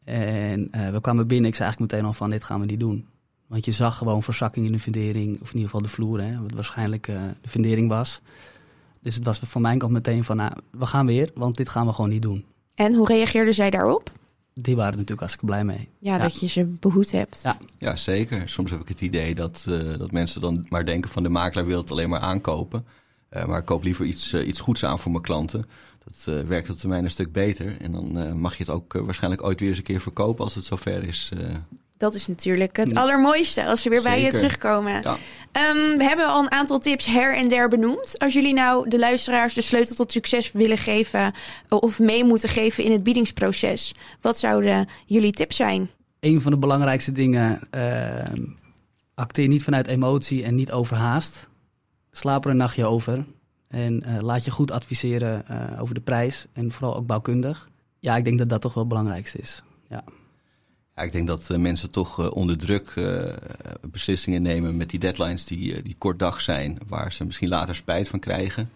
En 0.05 0.71
uh, 0.75 0.89
we 0.89 1.01
kwamen 1.01 1.27
binnen. 1.27 1.51
Ik 1.51 1.55
zei 1.55 1.69
eigenlijk 1.69 1.93
meteen 1.93 2.07
al 2.07 2.17
van: 2.19 2.31
Dit 2.31 2.45
gaan 2.45 2.61
we 2.61 2.67
niet 2.67 2.81
doen. 2.81 3.07
Want 3.51 3.65
je 3.65 3.71
zag 3.71 3.97
gewoon 3.97 4.23
verzakking 4.23 4.67
in 4.67 4.73
de 4.73 4.79
fundering, 4.79 5.41
of 5.41 5.49
in 5.49 5.55
ieder 5.55 5.71
geval 5.71 5.83
de 5.83 5.89
vloer, 5.89 6.21
hè, 6.21 6.41
wat 6.43 6.53
waarschijnlijk 6.53 7.09
uh, 7.09 7.23
de 7.41 7.49
fundering 7.49 7.89
was. 7.89 8.21
Dus 9.01 9.15
het 9.15 9.25
was 9.25 9.39
van 9.39 9.63
mijn 9.63 9.79
kant 9.79 9.93
meteen 9.93 10.25
van, 10.25 10.37
nou, 10.37 10.53
we 10.71 10.87
gaan 10.87 11.07
weer, 11.07 11.31
want 11.35 11.57
dit 11.57 11.69
gaan 11.69 11.87
we 11.87 11.93
gewoon 11.93 12.11
niet 12.11 12.23
doen. 12.23 12.45
En 12.75 12.95
hoe 12.95 13.07
reageerden 13.07 13.55
zij 13.55 13.71
daarop? 13.71 14.11
Die 14.55 14.77
waren 14.77 14.93
natuurlijk 14.93 15.21
hartstikke 15.21 15.47
blij 15.47 15.65
mee. 15.65 15.89
Ja, 15.99 16.15
ja. 16.15 16.19
dat 16.19 16.41
je 16.41 16.47
ze 16.47 16.65
behoed 16.65 17.11
hebt. 17.11 17.41
Ja. 17.43 17.59
ja, 17.79 17.97
zeker. 17.97 18.49
Soms 18.49 18.71
heb 18.71 18.81
ik 18.81 18.89
het 18.89 19.01
idee 19.01 19.35
dat, 19.35 19.65
uh, 19.69 19.99
dat 19.99 20.11
mensen 20.11 20.41
dan 20.41 20.67
maar 20.69 20.87
denken 20.87 21.11
van 21.11 21.23
de 21.23 21.29
makelaar 21.29 21.67
wil 21.67 21.81
het 21.81 21.91
alleen 21.91 22.09
maar 22.09 22.21
aankopen. 22.21 22.87
Uh, 23.31 23.47
maar 23.47 23.59
ik 23.59 23.65
koop 23.65 23.83
liever 23.83 24.05
iets, 24.05 24.33
uh, 24.33 24.47
iets 24.47 24.61
goeds 24.61 24.85
aan 24.85 24.99
voor 24.99 25.11
mijn 25.11 25.23
klanten. 25.23 25.67
Dat 26.05 26.47
werkt 26.47 26.71
op 26.71 26.77
termijn 26.77 27.05
een 27.05 27.11
stuk 27.11 27.33
beter. 27.33 27.81
En 27.81 27.93
dan 27.93 28.41
mag 28.41 28.57
je 28.57 28.63
het 28.65 28.73
ook 28.73 28.93
waarschijnlijk 28.93 29.43
ooit 29.43 29.61
weer 29.61 29.69
eens 29.69 29.79
een 29.79 29.85
keer 29.85 30.01
verkopen 30.01 30.45
als 30.45 30.55
het 30.55 30.65
zover 30.65 31.05
is. 31.05 31.33
Dat 32.01 32.15
is 32.15 32.27
natuurlijk 32.27 32.77
het 32.77 32.95
allermooiste 32.95 33.67
als 33.67 33.83
ze 33.83 33.89
weer 33.89 34.01
Zeker. 34.01 34.17
bij 34.17 34.25
je 34.25 34.33
terugkomen. 34.33 35.03
Ja. 35.03 35.17
Um, 35.71 35.97
we 35.97 36.05
hebben 36.05 36.27
al 36.27 36.43
een 36.43 36.51
aantal 36.51 36.79
tips 36.79 37.07
her 37.07 37.37
en 37.37 37.49
der 37.49 37.69
benoemd. 37.69 38.19
Als 38.19 38.33
jullie 38.33 38.55
nou 38.55 38.89
de 38.89 38.99
luisteraars 38.99 39.55
de 39.55 39.61
sleutel 39.61 39.95
tot 39.95 40.13
succes 40.13 40.53
willen 40.53 40.79
geven 40.79 41.33
of 41.69 41.99
mee 41.99 42.25
moeten 42.25 42.49
geven 42.49 42.85
in 42.85 42.93
het 42.93 43.03
biedingsproces, 43.03 43.95
wat 44.21 44.39
zouden 44.39 44.89
jullie 45.07 45.33
tips 45.33 45.57
zijn? 45.57 45.91
Een 46.21 46.41
van 46.41 46.53
de 46.53 46.59
belangrijkste 46.59 47.13
dingen: 47.13 47.61
uh, 47.75 48.23
acteer 49.15 49.49
niet 49.49 49.63
vanuit 49.63 49.87
emotie 49.87 50.45
en 50.45 50.55
niet 50.55 50.73
overhaast. 50.73 51.49
Slaap 52.11 52.45
er 52.45 52.51
een 52.51 52.57
nachtje 52.57 52.87
over 52.87 53.25
en 53.69 54.05
uh, 54.07 54.21
laat 54.21 54.45
je 54.45 54.51
goed 54.51 54.71
adviseren 54.71 55.45
uh, 55.51 55.83
over 55.83 55.95
de 55.95 56.01
prijs 56.01 56.47
en 56.53 56.71
vooral 56.71 56.97
ook 56.97 57.07
bouwkundig. 57.07 57.69
Ja, 57.99 58.17
ik 58.17 58.25
denk 58.25 58.39
dat 58.39 58.49
dat 58.49 58.61
toch 58.61 58.75
wel 58.75 58.83
het 58.83 58.93
belangrijkste 58.93 59.39
is. 59.39 59.63
Ja. 59.89 60.05
Ja, 60.97 61.03
ik 61.03 61.13
denk 61.13 61.27
dat 61.27 61.49
uh, 61.51 61.59
mensen 61.59 61.91
toch 61.91 62.21
uh, 62.21 62.31
onder 62.31 62.59
druk 62.59 62.93
uh, 62.95 63.33
beslissingen 63.91 64.43
nemen 64.43 64.77
met 64.77 64.91
die 64.91 64.99
deadlines 65.01 65.45
die, 65.45 65.83
die 65.83 65.95
kort 65.99 66.19
dag 66.19 66.41
zijn, 66.41 66.79
waar 66.89 67.13
ze 67.13 67.25
misschien 67.25 67.49
later 67.49 67.75
spijt 67.75 68.09
van 68.09 68.19
krijgen. 68.19 68.71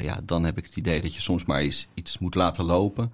ja, 0.00 0.20
dan 0.24 0.44
heb 0.44 0.58
ik 0.58 0.64
het 0.64 0.76
idee 0.76 1.00
dat 1.00 1.14
je 1.14 1.20
soms 1.20 1.44
maar 1.44 1.60
eens 1.60 1.88
iets 1.94 2.18
moet 2.18 2.34
laten 2.34 2.64
lopen 2.64 3.12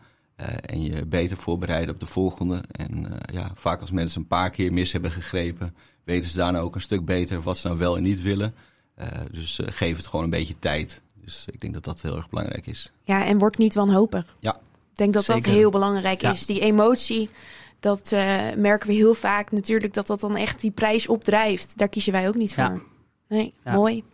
en 0.67 0.83
je 0.83 1.07
beter 1.07 1.37
voorbereiden 1.37 1.95
op 1.95 2.01
de 2.01 2.07
volgende. 2.07 2.65
En 2.73 3.19
ja, 3.33 3.51
vaak 3.55 3.81
als 3.81 3.91
mensen 3.91 4.21
een 4.21 4.27
paar 4.27 4.51
keer 4.51 4.73
mis 4.73 4.93
hebben 4.93 5.11
gegrepen, 5.11 5.75
weten 6.05 6.31
ze 6.31 6.37
daarna 6.37 6.59
ook 6.59 6.75
een 6.75 6.81
stuk 6.81 7.05
beter 7.05 7.43
wat 7.43 7.59
ze 7.59 7.67
nou 7.67 7.79
wel 7.79 7.97
en 7.97 8.03
niet 8.03 8.23
willen. 8.23 8.55
dus 9.31 9.61
geef 9.65 9.97
het 9.97 10.07
gewoon 10.07 10.25
een 10.25 10.31
beetje 10.31 10.59
tijd. 10.59 11.01
Dus 11.25 11.45
ik 11.51 11.61
denk 11.61 11.73
dat 11.73 11.85
dat 11.85 12.03
heel 12.03 12.17
erg 12.17 12.29
belangrijk 12.31 12.67
is. 12.67 12.93
Ja, 13.05 13.25
en 13.25 13.39
word 13.39 13.59
niet 13.59 13.75
wanhopig. 13.75 14.35
Ja. 14.41 14.55
Ik 14.91 14.99
denk 14.99 15.13
dat 15.13 15.25
Zeker. 15.25 15.43
dat 15.43 15.53
heel 15.53 15.71
belangrijk 15.71 16.21
Ja. 16.21 16.31
is. 16.31 16.47
Die 16.47 16.61
emotie, 16.61 17.31
dat 17.83 18.11
uh, 18.13 18.41
merken 18.57 18.89
we 18.89 18.95
heel 18.95 19.15
vaak 19.15 19.51
natuurlijk 19.51 19.95
dat 19.95 20.07
dat 20.07 20.21
dan 20.21 20.37
echt 20.37 20.61
die 20.61 20.71
prijs 20.71 21.09
opdrijft. 21.09 21.79
Daar 21.79 21.89
kiezen 21.89 22.13
wij 22.13 22.29
ook 22.29 22.35
niet 22.35 22.55
voor. 22.55 22.65
Ja. 22.65 22.81
Nee, 23.33 23.53
Ja. 23.65 23.73
mooi. 23.75 24.05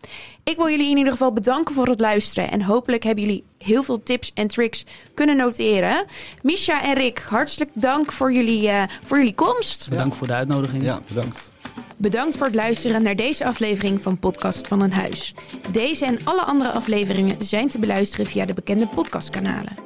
Ik 0.44 0.56
wil 0.56 0.68
jullie 0.70 0.90
in 0.90 0.96
ieder 0.96 1.12
geval 1.12 1.32
bedanken 1.32 1.74
voor 1.74 1.86
het 1.86 2.00
luisteren. 2.00 2.50
En 2.50 2.62
hopelijk 2.62 3.02
hebben 3.02 3.24
jullie 3.24 3.44
heel 3.58 3.82
veel 3.82 4.02
tips 4.02 4.30
en 4.34 4.46
tricks 4.46 4.84
kunnen 5.14 5.36
noteren. 5.36 6.04
Misha 6.42 6.82
en 6.82 6.94
Rick, 6.94 7.18
hartelijk 7.18 7.70
dank 7.74 8.12
voor 8.12 8.32
jullie, 8.32 8.62
uh, 8.62 8.82
voor 9.04 9.18
jullie 9.18 9.34
komst. 9.34 9.88
Bedankt 9.90 10.16
voor 10.16 10.26
de 10.26 10.32
uitnodiging. 10.32 10.82
Ja, 10.82 11.00
bedankt. 11.08 11.50
Bedankt 11.96 12.36
voor 12.36 12.46
het 12.46 12.54
luisteren 12.54 13.02
naar 13.02 13.16
deze 13.16 13.44
aflevering 13.44 14.02
van 14.02 14.18
Podcast 14.18 14.68
van 14.68 14.82
een 14.82 14.92
Huis. 14.92 15.34
Deze 15.72 16.04
en 16.04 16.18
alle 16.24 16.42
andere 16.42 16.70
afleveringen 16.70 17.36
zijn 17.44 17.68
te 17.68 17.78
beluisteren 17.78 18.26
via 18.26 18.44
de 18.46 18.54
bekende 18.54 18.86
podcastkanalen. 18.86 19.76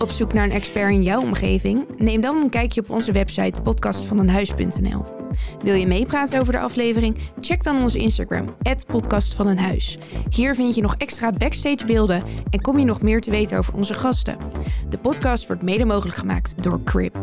Op 0.00 0.10
zoek 0.10 0.32
naar 0.32 0.44
een 0.44 0.52
expert 0.52 0.90
in 0.90 1.02
jouw 1.02 1.20
omgeving? 1.22 1.84
Neem 1.96 2.20
dan 2.20 2.36
een 2.36 2.50
kijkje 2.50 2.80
op 2.80 2.90
onze 2.90 3.12
website 3.12 3.60
podcastvaneenhuis.nl. 3.60 5.21
Wil 5.62 5.74
je 5.74 5.86
meepraten 5.86 6.40
over 6.40 6.52
de 6.52 6.58
aflevering? 6.58 7.16
Check 7.40 7.62
dan 7.62 7.82
onze 7.82 7.98
Instagram, 7.98 8.54
@podcastvaneenhuis. 8.86 9.98
Hier 10.30 10.54
vind 10.54 10.74
je 10.74 10.82
nog 10.82 10.94
extra 10.96 11.32
backstage 11.32 11.86
beelden 11.86 12.22
en 12.50 12.60
kom 12.60 12.78
je 12.78 12.84
nog 12.84 13.02
meer 13.02 13.20
te 13.20 13.30
weten 13.30 13.58
over 13.58 13.74
onze 13.74 13.94
gasten. 13.94 14.36
De 14.88 14.98
podcast 14.98 15.46
wordt 15.46 15.62
mede 15.62 15.84
mogelijk 15.84 16.16
gemaakt 16.16 16.62
door 16.62 16.82
Crib. 16.84 17.16